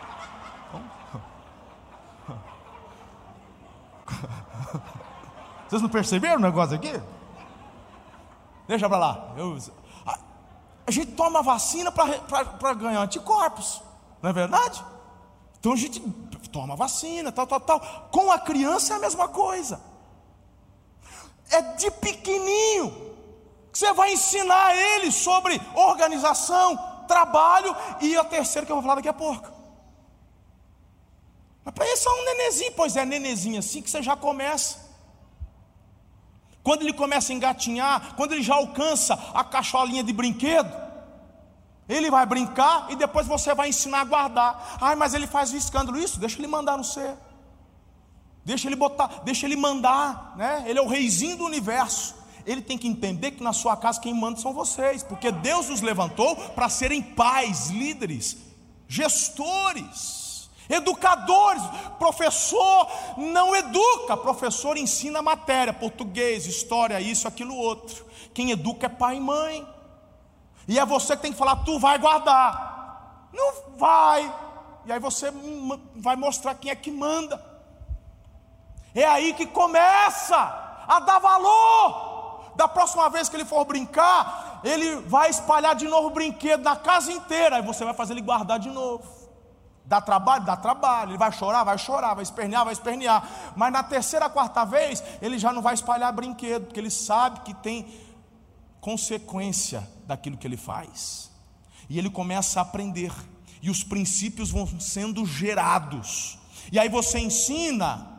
[5.67, 7.01] Vocês não perceberam o negócio aqui?
[8.69, 9.33] Deixa para lá.
[9.37, 9.57] Eu,
[10.07, 10.19] a,
[10.87, 13.83] a, gente toma vacina para ganhar anticorpos,
[14.21, 14.85] não é verdade?
[15.59, 16.01] Então a gente
[16.53, 17.81] toma vacina, tal, tal, tal.
[18.11, 19.81] Com a criança é a mesma coisa.
[21.51, 23.04] É de pequenininho
[23.79, 26.77] você vai ensinar ele sobre organização,
[27.09, 29.51] trabalho e a terceira que eu vou falar daqui a pouco.
[31.65, 34.85] Mas para isso é um nenezinho, pois é, nenezinho assim que você já começa.
[36.63, 40.73] Quando ele começa a engatinhar, quando ele já alcança a cacholinha de brinquedo,
[41.89, 44.79] ele vai brincar e depois você vai ensinar a guardar.
[44.81, 45.99] Ai, mas ele faz um escândalo.
[45.99, 47.15] Isso, deixa ele mandar no ser.
[48.45, 50.65] Deixa ele botar, deixa ele mandar, né?
[50.67, 52.24] Ele é o reizinho do universo.
[52.47, 55.81] Ele tem que entender que na sua casa quem manda são vocês, porque Deus os
[55.81, 58.37] levantou para serem pais, líderes,
[58.87, 60.25] gestores.
[60.69, 61.63] Educadores,
[61.99, 62.89] professor
[63.19, 68.07] não educa, professor ensina matéria, português, história, isso, aquilo, outro.
[68.33, 69.69] Quem educa é pai e mãe.
[70.67, 73.29] E é você que tem que falar, tu vai guardar.
[73.33, 74.35] Não vai.
[74.87, 75.31] E aí você
[75.97, 77.43] vai mostrar quem é que manda.
[78.95, 80.37] É aí que começa
[80.87, 82.14] a dar valor.
[82.57, 86.77] Da próxima vez que ele for brincar, ele vai espalhar de novo o brinquedo na
[86.77, 87.57] casa inteira.
[87.57, 89.05] Aí você vai fazer ele guardar de novo.
[89.85, 90.45] Dá trabalho?
[90.45, 91.11] Dá trabalho.
[91.11, 91.65] Ele vai chorar?
[91.65, 92.15] Vai chorar.
[92.15, 92.65] Vai espernear?
[92.65, 93.53] Vai espernear.
[93.57, 97.53] Mas na terceira, quarta vez, ele já não vai espalhar brinquedo, porque ele sabe que
[97.55, 97.87] tem
[98.81, 101.31] consequência daquilo que ele faz.
[101.89, 103.13] E ele começa a aprender.
[103.61, 106.39] E os princípios vão sendo gerados.
[106.71, 108.14] E aí você ensina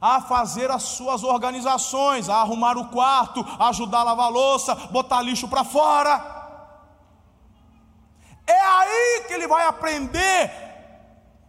[0.00, 4.74] a fazer as suas organizações, a arrumar o quarto, a ajudar a lavar a louça,
[4.74, 6.34] botar lixo para fora.
[8.46, 10.66] É aí que ele vai aprender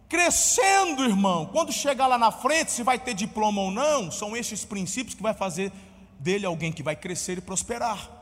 [0.08, 1.46] crescendo, irmão.
[1.46, 5.22] Quando chegar lá na frente, se vai ter diploma ou não, são esses princípios que
[5.22, 5.70] vai fazer
[6.18, 8.17] dele alguém que vai crescer e prosperar.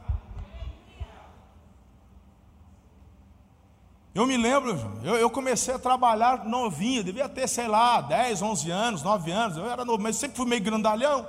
[4.16, 8.70] Eu me lembro, eu, eu, comecei a trabalhar novinho, devia ter, sei lá, 10, 11
[8.70, 11.26] anos, 9 anos, eu era novo, mas sempre fui meio grandalhão.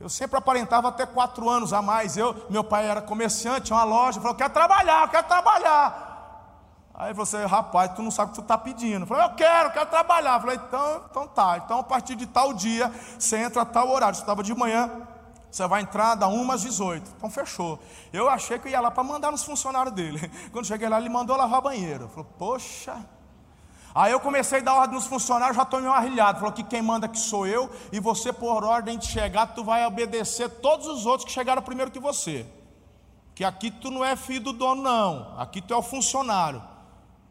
[0.00, 2.16] Eu sempre aparentava até 4 anos a mais.
[2.16, 6.90] Eu, meu pai era comerciante, tinha uma loja, falou: quero trabalhar, quero trabalhar.
[6.92, 9.04] Aí você, rapaz, tu não sabe o que tu está pedindo.
[9.04, 10.38] Eu falei, eu quero, quero trabalhar.
[10.38, 11.62] Eu falei, então, então tá.
[11.64, 14.16] Então, a partir de tal dia, você entra a tal horário.
[14.16, 14.90] Você estava de manhã,
[15.56, 17.14] você vai entrar da 1 às 18.
[17.16, 17.78] Então, fechou.
[18.12, 20.30] Eu achei que eu ia lá para mandar nos funcionários dele.
[20.52, 22.08] Quando cheguei lá, ele mandou lavar banheiro.
[22.08, 22.94] Falou, poxa.
[23.94, 26.40] Aí eu comecei a dar ordem nos funcionários, já estou meio arrilhado.
[26.40, 29.86] Falou que quem manda aqui sou eu, e você, por ordem de chegar, tu vai
[29.86, 32.44] obedecer todos os outros que chegaram primeiro que você.
[33.34, 35.34] Que aqui tu não é filho do dono, não.
[35.38, 36.62] Aqui tu é o funcionário.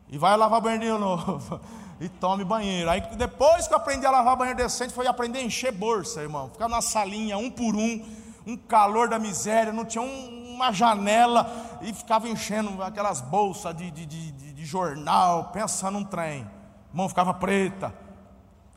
[0.09, 1.61] E vai lavar banheiro novo.
[1.99, 2.89] E tome banheiro.
[2.89, 6.49] Aí depois que eu aprendi a lavar banheiro decente, foi aprender a encher bolsa, irmão.
[6.49, 8.05] Ficar na salinha, um por um,
[8.45, 11.49] um calor da miséria, não tinha um, uma janela
[11.81, 16.45] e ficava enchendo aquelas bolsas de, de, de, de jornal, pensando num trem.
[16.93, 17.93] Mão ficava preta.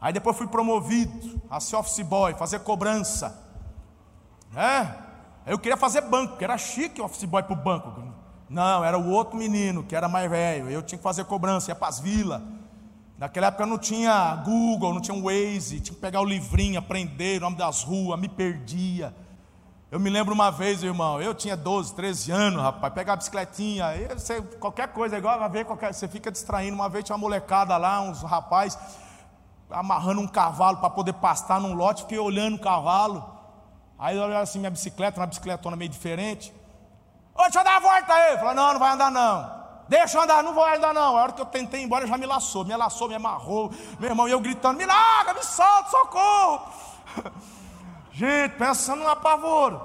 [0.01, 3.37] Aí depois fui promovido a ser office boy, fazer cobrança.
[4.55, 5.09] É?
[5.45, 8.03] Eu queria fazer banco, que era chique office boy para o banco.
[8.49, 10.71] Não, era o outro menino que era mais velho.
[10.71, 12.41] Eu tinha que fazer cobrança, ia para as vilas.
[13.19, 17.41] Naquela época não tinha Google, não tinha Waze, tinha que pegar o livrinho, aprender o
[17.41, 19.13] nome das ruas, me perdia.
[19.91, 23.87] Eu me lembro uma vez, irmão, eu tinha 12, 13 anos, rapaz, pegar a bicicletinha,
[24.61, 26.77] qualquer coisa, igual uma vez, qualquer, você fica distraindo.
[26.77, 28.79] Uma vez tinha uma molecada lá, uns rapazes,
[29.69, 33.29] amarrando um cavalo para poder pastar num lote, fiquei olhando o cavalo.
[33.99, 36.55] Aí eu olhava assim minha bicicleta, uma bicicletona meio diferente.
[37.35, 38.39] Ô, deixa eu dar a volta aí.
[38.39, 39.58] Falou, não, não vai andar não.
[39.89, 41.17] Deixa eu andar, não vou andar não.
[41.17, 43.73] A hora que eu tentei ir embora, já me laçou, me laçou, me amarrou.
[43.99, 46.69] Meu irmão, e eu gritando, me larga, me solta, socorro.
[48.13, 49.81] Gente, pensando no apavoro.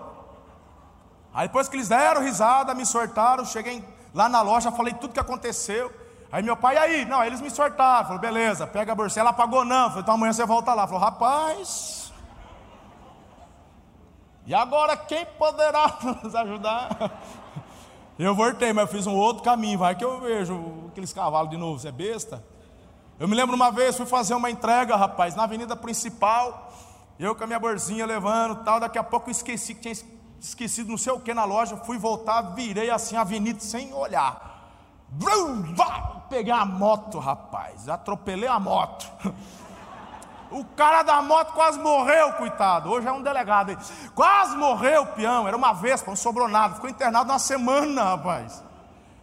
[1.33, 3.83] Aí depois que eles deram risada, me sortaram, cheguei
[4.13, 5.91] lá na loja, falei tudo que aconteceu.
[6.31, 7.05] Aí meu pai, aí?
[7.05, 8.05] Não, eles me sortaram.
[8.05, 9.19] Falou, beleza, pega a bolsa.
[9.19, 9.89] Ela pagou não.
[9.89, 10.87] Falei, então amanhã você volta lá.
[10.87, 12.11] Falou, rapaz.
[14.45, 16.89] E agora quem poderá nos ajudar?
[18.17, 19.79] Eu voltei, mas eu fiz um outro caminho.
[19.79, 22.43] Vai que eu vejo aqueles cavalos de novo, você é besta?
[23.19, 26.71] Eu me lembro uma vez, fui fazer uma entrega, rapaz, na avenida principal.
[27.19, 28.79] Eu com a minha bolsinha levando tal.
[28.79, 29.95] Daqui a pouco eu esqueci que tinha
[30.39, 31.77] esquecido não sei o que na loja.
[31.77, 34.51] Fui voltar, virei assim a avenida sem olhar.
[36.29, 37.87] Peguei a moto, rapaz.
[37.87, 39.09] Atropelei a moto.
[40.53, 42.89] O cara da moto quase morreu, coitado.
[42.91, 43.77] Hoje é um delegado aí.
[44.13, 45.47] Quase morreu, peão.
[45.47, 46.75] Era uma vespa, não sobrou nada.
[46.75, 48.63] Ficou internado uma semana, rapaz.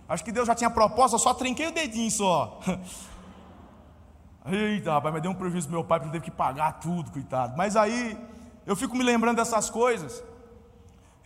[0.08, 2.58] Acho que Deus já tinha proposta, só trinquei o dedinho só.
[4.44, 7.12] Eita, rapaz, mas deu um prejuízo pro meu pai, porque ele teve que pagar tudo,
[7.12, 7.56] coitado.
[7.56, 8.18] Mas aí,
[8.66, 10.22] eu fico me lembrando dessas coisas.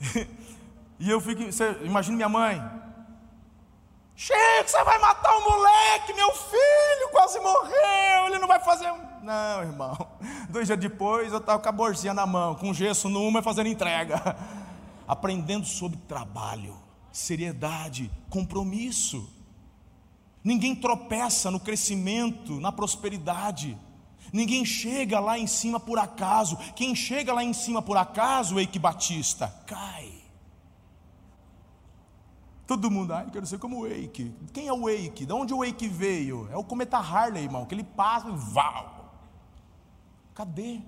[0.96, 1.42] E eu fico,
[1.82, 2.62] imagina minha mãe.
[4.14, 8.92] Chico, você vai matar o moleque, meu filho quase morreu, ele não vai fazer.
[9.24, 9.96] Não, irmão.
[10.50, 13.68] Dois dias depois eu estava com a bolsinha na mão, com gesso numa e fazendo
[13.68, 14.36] entrega.
[15.08, 16.76] Aprendendo sobre trabalho,
[17.10, 19.26] seriedade, compromisso.
[20.42, 23.78] Ninguém tropeça no crescimento, na prosperidade.
[24.30, 26.58] Ninguém chega lá em cima por acaso.
[26.76, 30.12] Quem chega lá em cima por acaso, Eike Batista, cai.
[32.66, 34.34] Todo mundo, ai, quero ser como o Eike.
[34.52, 35.24] Quem é o Eike?
[35.24, 36.46] De onde o Eike veio?
[36.50, 38.93] É o cometa Harley, irmão, que ele passa e val.
[40.34, 40.80] Cadê?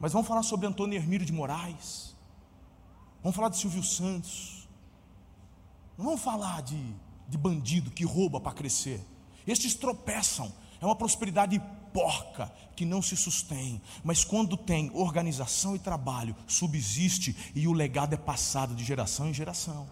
[0.00, 2.16] Mas vamos falar sobre Antônio Hermílio de Moraes.
[3.22, 4.68] Vamos falar de Silvio Santos.
[5.96, 6.94] Não vamos falar de,
[7.28, 9.00] de bandido que rouba para crescer.
[9.46, 10.52] Estes tropeçam.
[10.80, 17.52] É uma prosperidade porca que não se sustém, mas quando tem organização e trabalho, subsiste
[17.54, 19.86] e o legado é passado de geração em geração.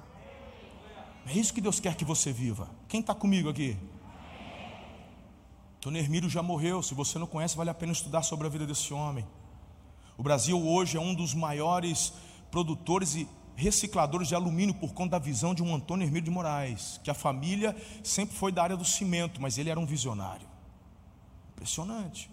[1.26, 2.68] É isso que Deus quer que você viva.
[2.88, 3.76] Quem está comigo aqui?
[5.80, 6.82] Tony Hermílio já morreu.
[6.82, 9.26] Se você não conhece, vale a pena estudar sobre a vida desse homem.
[10.16, 12.12] O Brasil hoje é um dos maiores
[12.50, 17.00] produtores e recicladores de alumínio por conta da visão de um Antônio Hermílio de Moraes,
[17.02, 20.46] que a família sempre foi da área do cimento, mas ele era um visionário.
[21.52, 22.30] Impressionante.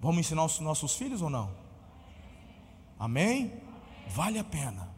[0.00, 1.50] Vamos ensinar os nossos filhos ou não?
[2.98, 3.52] Amém?
[4.08, 4.88] Vale a pena.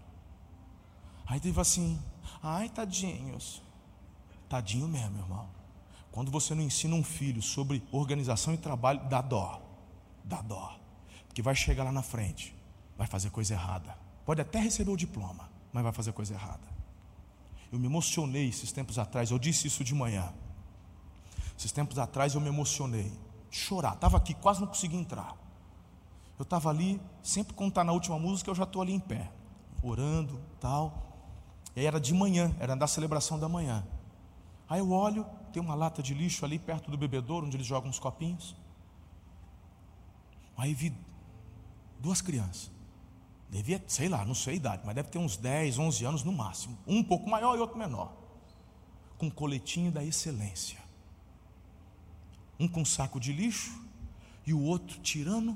[1.26, 2.00] Aí teve assim,
[2.42, 3.62] ai tadinhos.
[4.52, 5.48] Tadinho mesmo, irmão.
[6.10, 9.62] Quando você não ensina um filho sobre organização e trabalho, dá dó.
[10.22, 10.78] Dá dó.
[11.26, 12.54] Porque vai chegar lá na frente,
[12.94, 13.96] vai fazer coisa errada.
[14.26, 16.68] Pode até receber o diploma, mas vai fazer coisa errada.
[17.72, 20.34] Eu me emocionei esses tempos atrás, eu disse isso de manhã.
[21.58, 23.10] Esses tempos atrás eu me emocionei.
[23.50, 25.34] Chorar, estava aqui, quase não consegui entrar.
[26.38, 29.32] Eu estava ali, sempre quando está na última música, eu já estou ali em pé,
[29.82, 30.92] orando, tal.
[31.74, 33.82] E aí era de manhã, era da celebração da manhã.
[34.72, 37.90] Aí eu olho, tem uma lata de lixo ali perto do bebedouro, onde eles jogam
[37.90, 38.56] uns copinhos.
[40.56, 40.94] Aí vi
[42.00, 42.70] duas crianças.
[43.50, 46.32] Devia, sei lá, não sei a idade, mas deve ter uns 10, 11 anos no
[46.32, 46.78] máximo.
[46.86, 48.16] Um pouco maior e outro menor.
[49.18, 50.78] Com coletinho da excelência.
[52.58, 53.78] Um com saco de lixo
[54.46, 55.54] e o outro tirando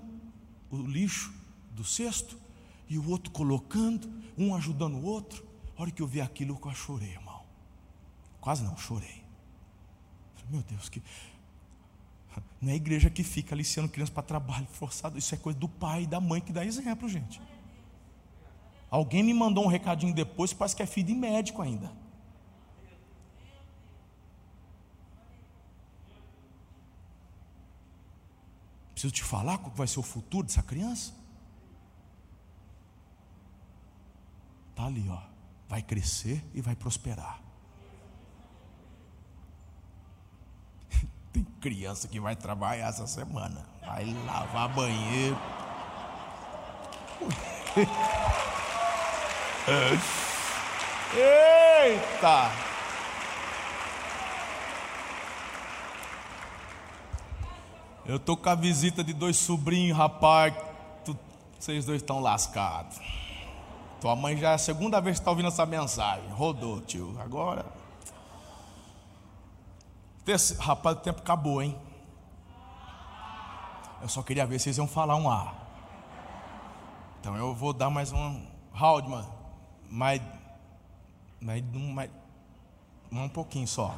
[0.70, 1.32] o lixo
[1.70, 2.38] do cesto
[2.86, 5.42] e o outro colocando, um ajudando o outro.
[5.74, 7.16] A hora que eu vi aquilo, eu chorei.
[8.46, 9.24] Quase não, chorei.
[10.48, 11.02] Meu Deus, que.
[12.62, 15.18] Não é a igreja que fica aliciando crianças para trabalho forçado.
[15.18, 17.42] Isso é coisa do pai e da mãe que dá exemplo, gente.
[18.88, 21.90] Alguém me mandou um recadinho depois, parece que é filho de médico ainda.
[28.92, 31.12] Preciso te falar qual vai ser o futuro dessa criança?
[34.70, 35.34] Está ali, ó
[35.68, 37.45] vai crescer e vai prosperar.
[41.36, 45.36] Tem criança que vai trabalhar essa semana, vai lavar banheiro.
[51.14, 52.50] Eita!
[58.06, 60.54] Eu tô com a visita de dois sobrinhos, rapaz.
[61.04, 61.14] Tu,
[61.60, 62.98] vocês dois estão lascados.
[64.00, 66.30] Tua mãe já é a segunda vez que está ouvindo essa mensagem.
[66.30, 67.14] Rodou, tio.
[67.20, 67.75] Agora.
[70.58, 71.78] Rapaz, o tempo acabou, hein?
[74.02, 75.54] Eu só queria ver se vocês iam falar um A.
[77.20, 78.44] Então eu vou dar mais um.
[78.74, 79.24] Haldman,
[79.88, 80.20] mais.
[81.40, 82.10] Mais, mais.
[83.12, 83.94] Um pouquinho só.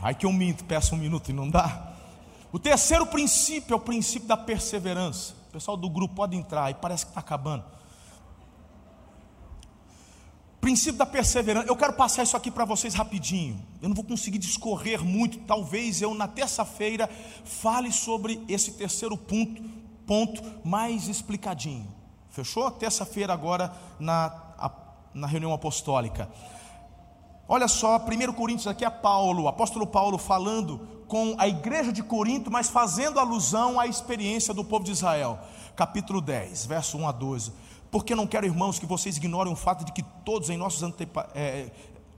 [0.00, 1.92] Aí que eu minto, peço um minuto e não dá.
[2.52, 5.34] O terceiro princípio é o princípio da perseverança.
[5.48, 7.64] O pessoal do grupo pode entrar e parece que está acabando.
[10.62, 11.66] Princípio da perseverança.
[11.66, 13.60] Eu quero passar isso aqui para vocês rapidinho.
[13.82, 15.40] Eu não vou conseguir discorrer muito.
[15.40, 17.10] Talvez eu na terça-feira
[17.44, 19.60] fale sobre esse terceiro ponto,
[20.06, 21.92] ponto mais explicadinho.
[22.30, 22.70] Fechou?
[22.70, 24.70] Terça-feira agora na, a,
[25.12, 26.30] na reunião apostólica.
[27.48, 32.52] Olha só, 1 Coríntios aqui é Paulo, apóstolo Paulo falando com a igreja de Corinto,
[32.52, 35.40] mas fazendo alusão à experiência do povo de Israel.
[35.74, 37.52] Capítulo 10, verso 1 a 12
[37.92, 41.28] porque não quero, irmãos, que vocês ignorem o fato de que todos, em nossos antepa
[41.34, 41.70] é,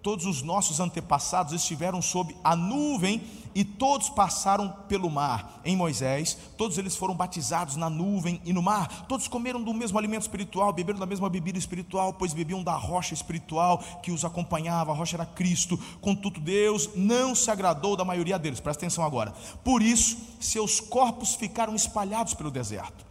[0.04, 3.22] todos os nossos antepassados estiveram sob a nuvem
[3.54, 5.62] e todos passaram pelo mar.
[5.64, 9.06] Em Moisés, todos eles foram batizados na nuvem e no mar.
[9.08, 13.14] Todos comeram do mesmo alimento espiritual, beberam da mesma bebida espiritual, pois bebiam da rocha
[13.14, 14.92] espiritual que os acompanhava.
[14.92, 15.76] A rocha era Cristo.
[16.02, 18.60] Contudo, Deus não se agradou da maioria deles.
[18.60, 19.32] Presta atenção agora.
[19.64, 23.03] Por isso, seus corpos ficaram espalhados pelo deserto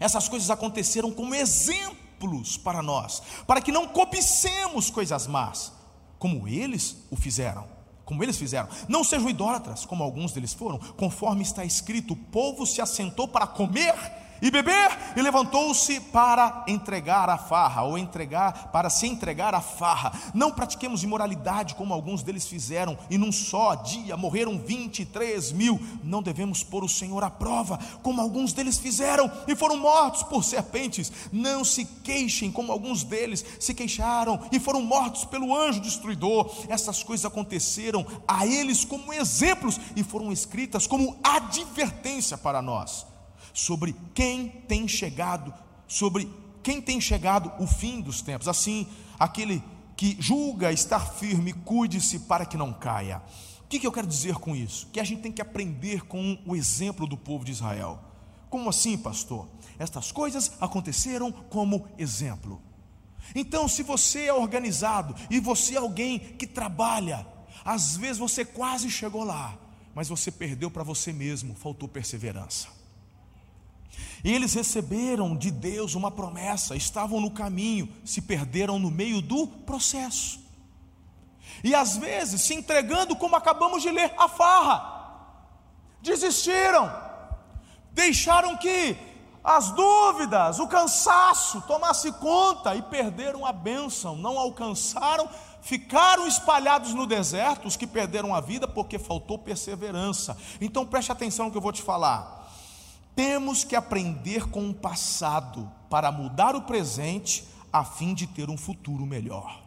[0.00, 5.72] Essas coisas aconteceram como exemplos para nós, para que não cobicemos coisas más,
[6.18, 7.78] como eles o fizeram.
[8.04, 8.68] Como eles fizeram.
[8.88, 13.46] Não sejam idólatras, como alguns deles foram, conforme está escrito: o povo se assentou para
[13.46, 13.94] comer
[14.42, 20.12] e beber, e levantou-se para entregar a farra, ou entregar, para se entregar a farra.
[20.32, 25.80] Não pratiquemos imoralidade, como alguns deles fizeram, e num só dia morreram 23 mil.
[26.02, 30.42] Não devemos pôr o Senhor à prova, como alguns deles fizeram, e foram mortos por
[30.42, 31.12] serpentes.
[31.32, 36.50] Não se queixem, como alguns deles se queixaram, e foram mortos pelo anjo destruidor.
[36.68, 43.09] Essas coisas aconteceram a eles como exemplos, e foram escritas como advertência para nós
[43.52, 45.52] sobre quem tem chegado,
[45.86, 46.28] sobre
[46.62, 48.48] quem tem chegado o fim dos tempos.
[48.48, 48.86] Assim,
[49.18, 49.62] aquele
[49.96, 53.22] que julga estar firme, cuide-se para que não caia.
[53.60, 54.88] O que, que eu quero dizer com isso?
[54.92, 58.00] Que a gente tem que aprender com o exemplo do povo de Israel.
[58.48, 59.48] Como assim, pastor?
[59.78, 62.60] Estas coisas aconteceram como exemplo.
[63.34, 67.26] Então, se você é organizado e você é alguém que trabalha,
[67.64, 69.56] às vezes você quase chegou lá,
[69.94, 72.79] mas você perdeu para você mesmo, faltou perseverança.
[74.22, 79.46] E eles receberam de Deus uma promessa, estavam no caminho, se perderam no meio do
[79.46, 80.40] processo.
[81.64, 84.98] E às vezes se entregando, como acabamos de ler, a farra.
[86.02, 86.90] Desistiram,
[87.92, 88.96] deixaram que
[89.42, 95.28] as dúvidas, o cansaço tomasse conta e perderam a bênção, não alcançaram,
[95.62, 100.36] ficaram espalhados no deserto, os que perderam a vida porque faltou perseverança.
[100.60, 102.39] Então preste atenção no que eu vou te falar.
[103.14, 108.56] Temos que aprender com o passado para mudar o presente a fim de ter um
[108.56, 109.62] futuro melhor.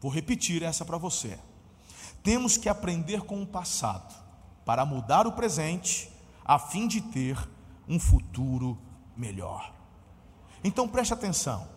[0.00, 1.38] Vou repetir essa para você.
[2.22, 4.14] Temos que aprender com o passado
[4.64, 6.10] para mudar o presente
[6.44, 7.38] a fim de ter
[7.88, 8.78] um futuro
[9.16, 9.74] melhor.
[10.62, 11.68] Então preste atenção.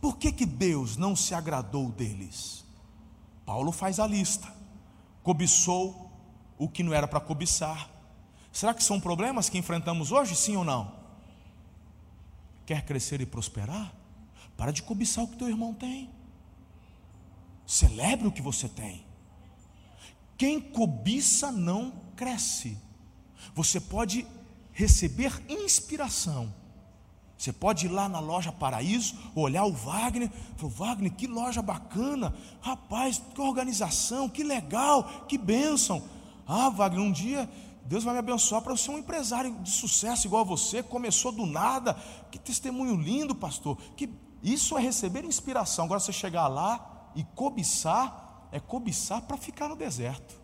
[0.00, 2.64] Por que, que Deus não se agradou deles?
[3.46, 4.52] Paulo faz a lista.
[5.22, 6.10] Cobiçou
[6.58, 7.88] o que não era para cobiçar,
[8.54, 10.92] Será que são problemas que enfrentamos hoje, sim ou não?
[12.64, 13.92] Quer crescer e prosperar?
[14.56, 16.08] Para de cobiçar o que teu irmão tem.
[17.66, 19.04] Celebre o que você tem.
[20.38, 22.78] Quem cobiça não cresce.
[23.56, 24.24] Você pode
[24.72, 26.54] receber inspiração.
[27.36, 32.32] Você pode ir lá na loja Paraíso, olhar o Wagner, falar, Wagner, que loja bacana,
[32.60, 36.08] rapaz, que organização, que legal, que bênção.
[36.46, 37.50] Ah, Wagner, um dia
[37.84, 41.30] Deus vai me abençoar para eu ser um empresário de sucesso igual a você, começou
[41.30, 41.94] do nada.
[42.30, 43.76] Que testemunho lindo, pastor.
[43.96, 44.08] Que
[44.42, 45.84] isso é receber inspiração.
[45.84, 50.42] Agora você chegar lá e cobiçar, é cobiçar para ficar no deserto.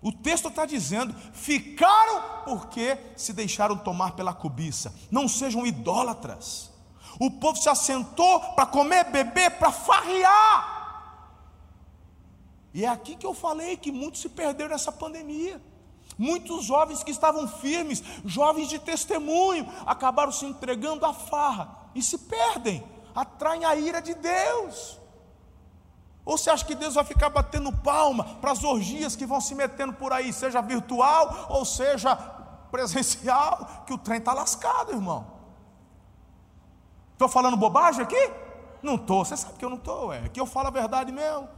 [0.00, 4.94] O texto está dizendo: ficaram porque se deixaram tomar pela cobiça.
[5.10, 6.70] Não sejam idólatras.
[7.18, 10.76] O povo se assentou para comer, beber, para farrear.
[12.72, 15.60] E é aqui que eu falei que muitos se perderam nessa pandemia.
[16.18, 22.18] Muitos jovens que estavam firmes, jovens de testemunho, acabaram se entregando à farra e se
[22.18, 22.82] perdem,
[23.14, 24.98] atraem a ira de Deus.
[26.24, 29.54] Ou você acha que Deus vai ficar batendo palma para as orgias que vão se
[29.54, 32.16] metendo por aí, seja virtual ou seja
[32.70, 35.26] presencial, que o trem está lascado, irmão?
[37.12, 38.30] Estou falando bobagem aqui?
[38.82, 41.48] Não estou, você sabe que eu não estou, é que eu falo a verdade mesmo.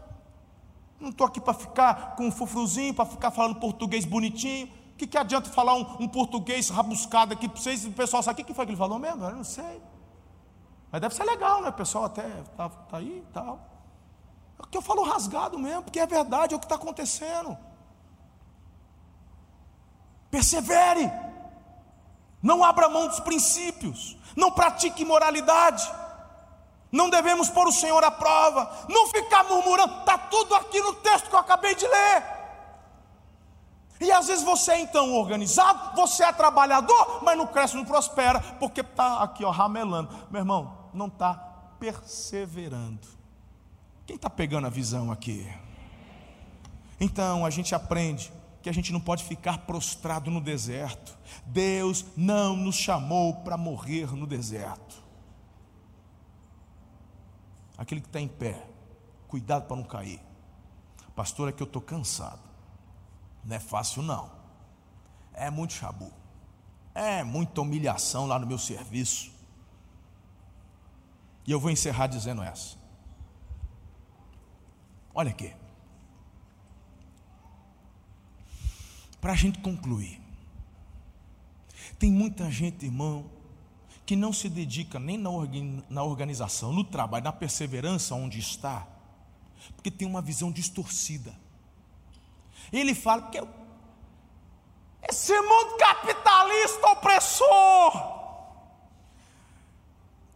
[1.00, 4.66] Não estou aqui para ficar com um fufruzinho, para ficar falando português bonitinho.
[4.66, 8.42] O que, que adianta falar um, um português rabuscado aqui para vocês o pessoal sabe
[8.42, 9.24] o que foi que ele falou mesmo?
[9.24, 9.80] Eu não sei.
[10.90, 11.68] Mas deve ser legal, né?
[11.68, 13.60] O pessoal até está tá aí e tal.
[14.58, 17.56] É que eu falo rasgado mesmo, porque é verdade, é o que está acontecendo.
[20.30, 21.10] Persevere.
[22.42, 24.16] Não abra mão dos princípios.
[24.36, 25.88] Não pratique imoralidade.
[26.90, 31.28] Não devemos pôr o Senhor à prova, não ficar murmurando, está tudo aqui no texto
[31.28, 32.38] que eu acabei de ler.
[34.00, 38.40] E às vezes você é então organizado, você é trabalhador, mas não cresce, não prospera,
[38.58, 40.08] porque está aqui, ó, ramelando.
[40.30, 41.34] Meu irmão, não está
[41.78, 43.06] perseverando.
[44.06, 45.46] Quem está pegando a visão aqui?
[46.98, 48.32] Então a gente aprende
[48.62, 51.16] que a gente não pode ficar prostrado no deserto.
[51.44, 54.97] Deus não nos chamou para morrer no deserto
[57.78, 58.68] aquele que está em pé,
[59.28, 60.20] cuidado para não cair.
[61.14, 62.42] Pastor, é que eu estou cansado.
[63.44, 64.30] Não é fácil, não.
[65.32, 66.12] É muito chabu.
[66.94, 69.32] É muita humilhação lá no meu serviço.
[71.46, 72.76] E eu vou encerrar dizendo essa.
[75.14, 75.54] Olha aqui.
[79.20, 80.20] Para a gente concluir.
[81.98, 83.30] Tem muita gente, irmão,
[84.08, 88.86] que não se dedica nem na organização, no trabalho, na perseverança onde está,
[89.76, 91.34] porque tem uma visão distorcida.
[92.72, 93.38] Ele fala que
[95.06, 97.92] esse mundo capitalista opressor,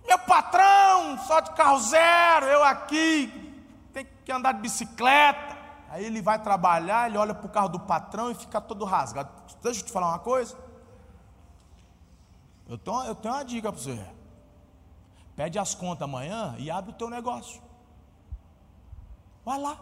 [0.06, 3.54] meu patrão, só de carro zero, eu aqui,
[3.94, 5.56] tem que andar de bicicleta.
[5.88, 9.30] Aí ele vai trabalhar, ele olha para o carro do patrão e fica todo rasgado.
[9.62, 10.54] Deixa eu te falar uma coisa.
[12.72, 14.02] Eu tenho, eu tenho uma dica para você.
[15.36, 17.60] Pede as contas amanhã e abre o teu negócio.
[19.44, 19.78] Vai lá.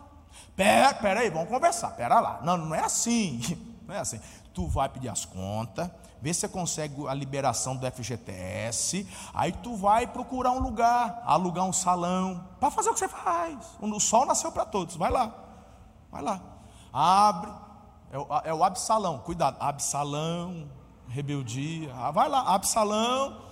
[0.57, 1.93] Pera, pera aí, vamos conversar.
[1.93, 2.41] Pera lá.
[2.43, 3.41] Não, não é assim.
[3.87, 4.21] Não é assim.
[4.53, 9.75] Tu vai pedir as contas, vê se você consegue a liberação do FGTS, aí tu
[9.75, 13.57] vai procurar um lugar, alugar um salão, para fazer o que você faz.
[13.81, 14.95] O sol nasceu para todos.
[14.95, 15.35] Vai lá.
[16.11, 16.41] Vai lá.
[16.93, 17.53] Abre.
[18.13, 19.19] É o, é o Absalão.
[19.19, 19.57] Cuidado.
[19.61, 20.80] Absalão
[21.11, 21.93] rebeldia.
[21.95, 23.43] Ah, vai lá, Absalão.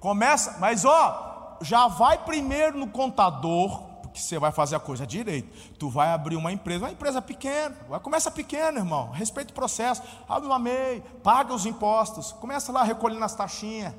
[0.00, 5.48] Começa, mas ó, já vai primeiro no contador, porque você vai fazer a coisa direito.
[5.78, 9.10] Tu vai abrir uma empresa, uma empresa pequena, vai começa pequena, irmão.
[9.10, 13.94] Respeita o processo, abre uma MEI, paga os impostos, começa lá recolhendo as taxinhas.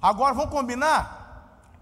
[0.00, 1.19] Agora vamos combinar?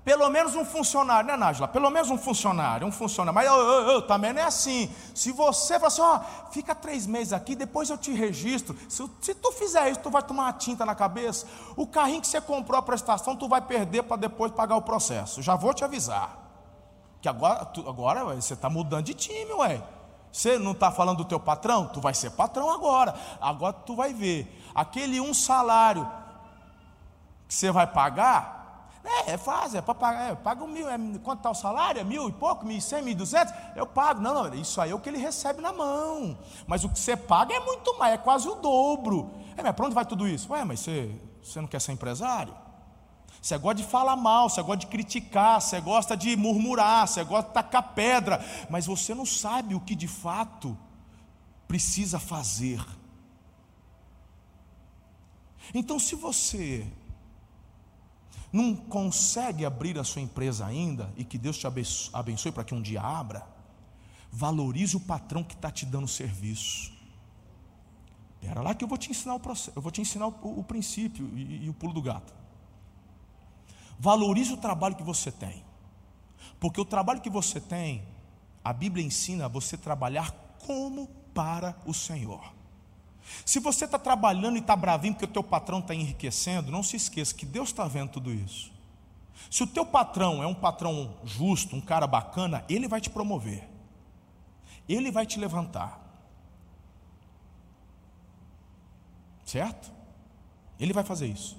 [0.09, 1.69] Pelo menos um funcionário, né, Nájila?
[1.69, 3.35] Pelo menos um funcionário, um funcionário.
[3.35, 4.91] Mas eu, eu, eu, também não é assim.
[5.15, 8.75] Se você fala assim, ó, fica três meses aqui, depois eu te registro.
[8.89, 11.47] Se, se tu fizer isso, tu vai tomar uma tinta na cabeça.
[11.77, 15.43] O carrinho que você comprou a prestação, tu vai perder para depois pagar o processo.
[15.43, 16.39] Já vou te avisar.
[17.21, 19.83] Que agora, tu, agora ué, você está mudando de time, ué.
[20.33, 21.87] Você não está falando do teu patrão?
[21.87, 23.15] Tu vai ser patrão agora.
[23.43, 24.59] Agora tu vai ver.
[24.75, 26.11] Aquele um salário
[27.47, 28.58] que você vai pagar,
[29.09, 32.01] é, é fácil, é para pagar, é, paga um mil, é, quanto está o salário?
[32.01, 33.53] É mil e pouco, mil e cem, mil e duzentos?
[33.75, 34.21] Eu pago.
[34.21, 36.39] Não, não, isso aí é o que ele recebe na mão.
[36.67, 39.31] Mas o que você paga é muito mais, é quase o dobro.
[39.57, 40.53] É, mas para onde vai tudo isso?
[40.53, 41.11] Ué, mas você,
[41.43, 42.55] você não quer ser empresário?
[43.41, 47.49] Você gosta de falar mal, você gosta de criticar, você gosta de murmurar, você gosta
[47.49, 50.77] de tacar pedra, mas você não sabe o que de fato
[51.67, 52.85] precisa fazer.
[55.73, 56.87] Então, se você
[58.53, 62.81] não consegue abrir a sua empresa ainda, e que Deus te abençoe para que um
[62.81, 63.47] dia abra,
[64.31, 66.93] valorize o patrão que está te dando serviço.
[68.41, 70.65] Espera lá que eu vou te ensinar o processo, eu vou te ensinar o, o
[70.65, 72.33] princípio e, e o pulo do gato.
[73.99, 75.65] Valorize o trabalho que você tem.
[76.61, 78.03] Porque o trabalho que você tem,
[78.65, 80.31] a Bíblia ensina a você trabalhar
[80.65, 82.58] como para o Senhor.
[83.45, 86.97] Se você está trabalhando e está bravinho porque o teu patrão está enriquecendo, não se
[86.97, 88.72] esqueça que Deus está vendo tudo isso.
[89.51, 93.68] Se o teu patrão é um patrão justo, um cara bacana, ele vai te promover.
[94.89, 96.01] Ele vai te levantar.
[99.45, 99.91] Certo?
[100.79, 101.57] Ele vai fazer isso.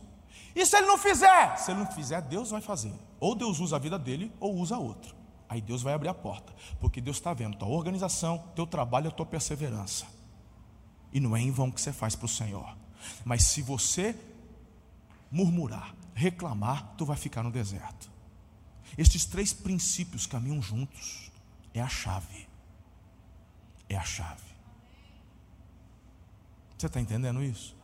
[0.56, 1.58] E se ele não fizer?
[1.58, 2.94] Se ele não fizer, Deus vai fazer.
[3.20, 5.16] Ou Deus usa a vida dele, ou usa outro.
[5.48, 9.12] Aí Deus vai abrir a porta, porque Deus está vendo tua organização, teu trabalho, a
[9.12, 10.06] tua perseverança.
[11.12, 12.78] E não é em vão que você faz para o Senhor.
[13.26, 14.16] Mas se você
[15.32, 18.12] murmurar, reclamar, tu vai ficar no deserto.
[18.98, 21.32] Estes três princípios caminham juntos.
[21.74, 22.48] É a chave.
[23.88, 24.50] É a chave.
[26.78, 27.76] Você está entendendo isso?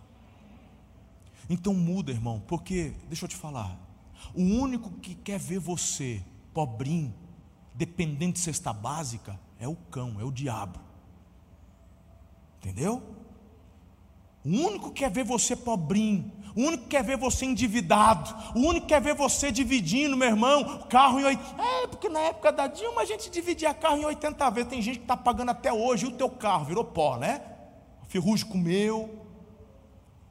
[1.49, 3.77] Então muda, irmão, porque, deixa eu te falar,
[4.33, 6.23] o único que quer ver você
[6.53, 7.13] pobrinho,
[7.73, 10.79] dependente de cesta básica, é o cão, é o diabo.
[12.65, 12.99] Entendeu?
[14.43, 18.59] O único que quer ver você pobrinho, o único que quer ver você endividado, o
[18.59, 21.61] único que quer ver você dividindo, meu irmão, carro em 80.
[21.61, 24.69] É, porque na época da Dilma a gente dividia carro em 80 vezes.
[24.71, 27.39] Tem gente que está pagando até hoje, e o teu carro virou pó, né?
[28.01, 29.23] O ferrugem comeu.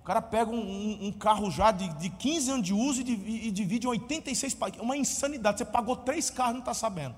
[0.00, 3.46] O cara pega um, um, um carro já de, de 15 anos de uso e,
[3.46, 5.58] e divide em 86 É uma insanidade.
[5.58, 7.14] Você pagou três carros e não está sabendo.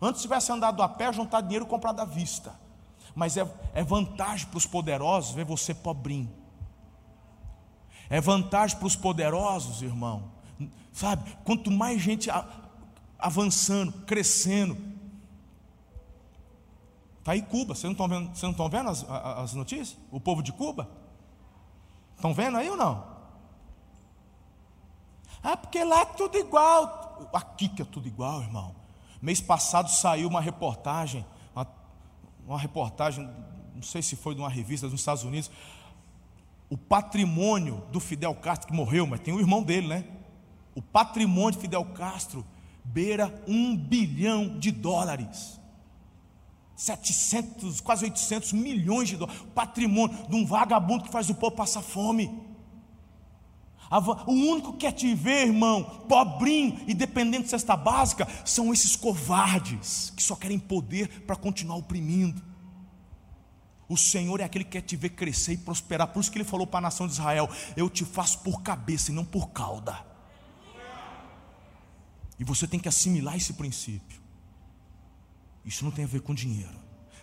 [0.00, 2.65] Antes tivesse andado a pé, juntar dinheiro e comprar da vista
[3.16, 6.30] mas é, é vantagem para os poderosos ver você pobrinho.
[8.10, 10.30] É vantagem para os poderosos, irmão.
[10.92, 12.28] Sabe, quanto mais gente
[13.18, 14.76] avançando, crescendo.
[17.18, 19.96] Está aí Cuba, vocês não estão vendo, vocês não estão vendo as, as notícias?
[20.12, 20.88] O povo de Cuba?
[22.14, 23.16] Estão vendo aí ou não?
[25.42, 27.30] Ah, porque lá é tudo igual.
[27.32, 28.74] Aqui que é tudo igual, irmão.
[29.22, 31.24] Mês passado saiu uma reportagem
[32.46, 33.28] uma reportagem,
[33.74, 35.50] não sei se foi de uma revista dos Estados Unidos,
[36.68, 40.04] o patrimônio do Fidel Castro, que morreu, mas tem o irmão dele, né?
[40.74, 42.44] O patrimônio de Fidel Castro
[42.84, 45.60] beira um bilhão de dólares.
[46.74, 49.42] 700, quase 800 milhões de dólares.
[49.54, 52.45] Patrimônio de um vagabundo que faz o povo passar fome.
[53.90, 58.96] O único que quer te ver, irmão, pobrinho e dependente de cesta básica, são esses
[58.96, 62.42] covardes que só querem poder para continuar oprimindo.
[63.88, 66.08] O Senhor é aquele que quer te ver crescer e prosperar.
[66.08, 69.12] Por isso que ele falou para a nação de Israel: Eu te faço por cabeça
[69.12, 70.04] e não por cauda.
[72.38, 74.20] E você tem que assimilar esse princípio.
[75.64, 76.78] Isso não tem a ver com dinheiro,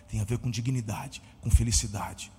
[0.08, 2.32] tem a ver com dignidade, com felicidade.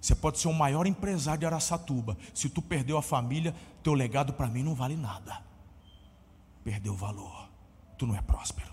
[0.00, 2.16] Você pode ser o maior empresário de Araçatuba.
[2.32, 5.42] Se tu perdeu a família, teu legado para mim não vale nada.
[6.62, 7.48] Perdeu o valor.
[7.96, 8.72] Tu não é próspero.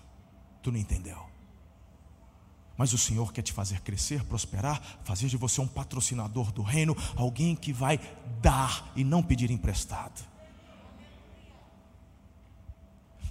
[0.62, 1.26] Tu não entendeu.
[2.76, 6.94] Mas o Senhor quer te fazer crescer, prosperar, fazer de você um patrocinador do reino,
[7.16, 7.98] alguém que vai
[8.40, 10.22] dar e não pedir emprestado.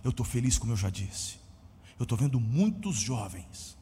[0.03, 1.37] Eu estou feliz, como eu já disse.
[1.97, 3.77] Eu estou vendo muitos jovens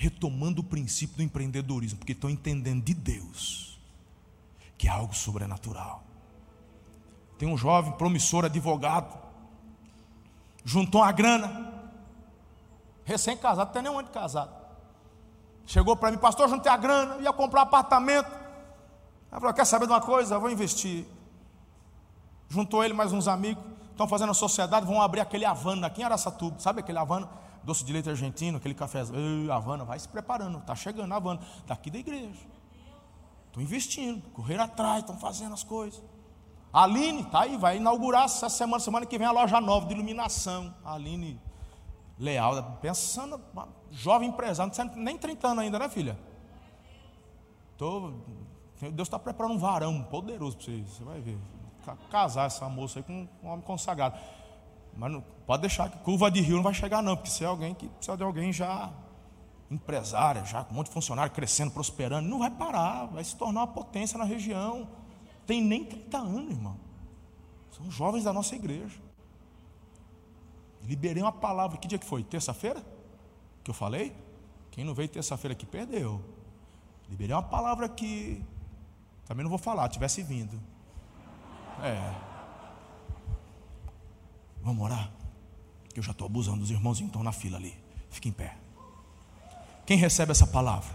[0.00, 3.80] retomando o princípio do empreendedorismo, porque estão entendendo de Deus
[4.78, 6.04] que é algo sobrenatural.
[7.36, 9.18] Tem um jovem promissor advogado,
[10.64, 11.90] juntou uma grana,
[13.04, 14.56] recém-casado, tem nem um ano de casado.
[15.66, 18.30] Chegou para mim, pastor, juntei a grana, ia comprar um apartamento.
[19.32, 20.38] Ela falou: quer saber de uma coisa?
[20.38, 21.06] Vou investir.
[22.48, 26.04] Juntou ele mais uns amigos, estão fazendo a sociedade, vão abrir aquele Havana aqui em
[26.04, 27.28] Araçatuba, sabe aquele Havana?
[27.62, 29.02] Doce de leite argentino, aquele café,
[29.52, 32.46] Havana, vai se preparando, está chegando Havana, daqui da igreja.
[33.46, 36.02] Estão investindo, correram atrás, estão fazendo as coisas.
[36.72, 39.94] A Aline está aí, vai inaugurar essa semana, semana que vem a loja nova de
[39.94, 40.74] iluminação.
[40.84, 41.40] A Aline
[42.18, 43.40] Leal, pensando,
[43.90, 46.18] jovem empresário, não tem nem 30 anos ainda, né, filha?
[47.76, 48.12] Tô,
[48.80, 51.38] Deus está preparando um varão poderoso para você, você vai ver.
[52.10, 54.18] Casar essa moça aí com um homem consagrado.
[54.98, 57.46] Mas não, pode deixar que curva de rio não vai chegar, não, porque se é
[57.46, 58.92] alguém que precisa de alguém já
[59.70, 63.60] empresária, já com um monte de funcionário crescendo, prosperando, não vai parar, vai se tornar
[63.60, 64.88] uma potência na região.
[65.46, 66.76] Tem nem 30 anos, irmão.
[67.70, 68.98] São jovens da nossa igreja.
[70.82, 72.24] Liberei uma palavra, que dia que foi?
[72.24, 72.84] Terça-feira?
[73.62, 74.12] Que eu falei?
[74.72, 76.20] Quem não veio terça-feira aqui perdeu.
[77.08, 78.44] Liberei uma palavra que
[79.26, 80.60] também não vou falar, tivesse vindo.
[81.84, 82.27] É.
[84.68, 85.10] Vamos orar?
[85.94, 87.74] Que eu já estou abusando dos irmãos, então na fila ali.
[88.10, 88.54] Fique em pé.
[89.86, 90.94] Quem recebe essa palavra?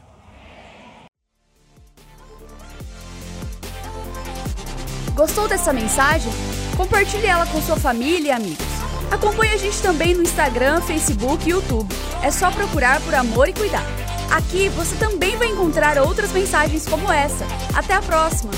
[5.16, 6.32] Gostou dessa mensagem?
[6.78, 8.64] Compartilhe ela com sua família e amigos.
[9.12, 11.92] Acompanhe a gente também no Instagram, Facebook e YouTube.
[12.22, 13.86] É só procurar por Amor e Cuidar.
[14.32, 17.44] Aqui você também vai encontrar outras mensagens como essa.
[17.76, 18.52] Até a próxima!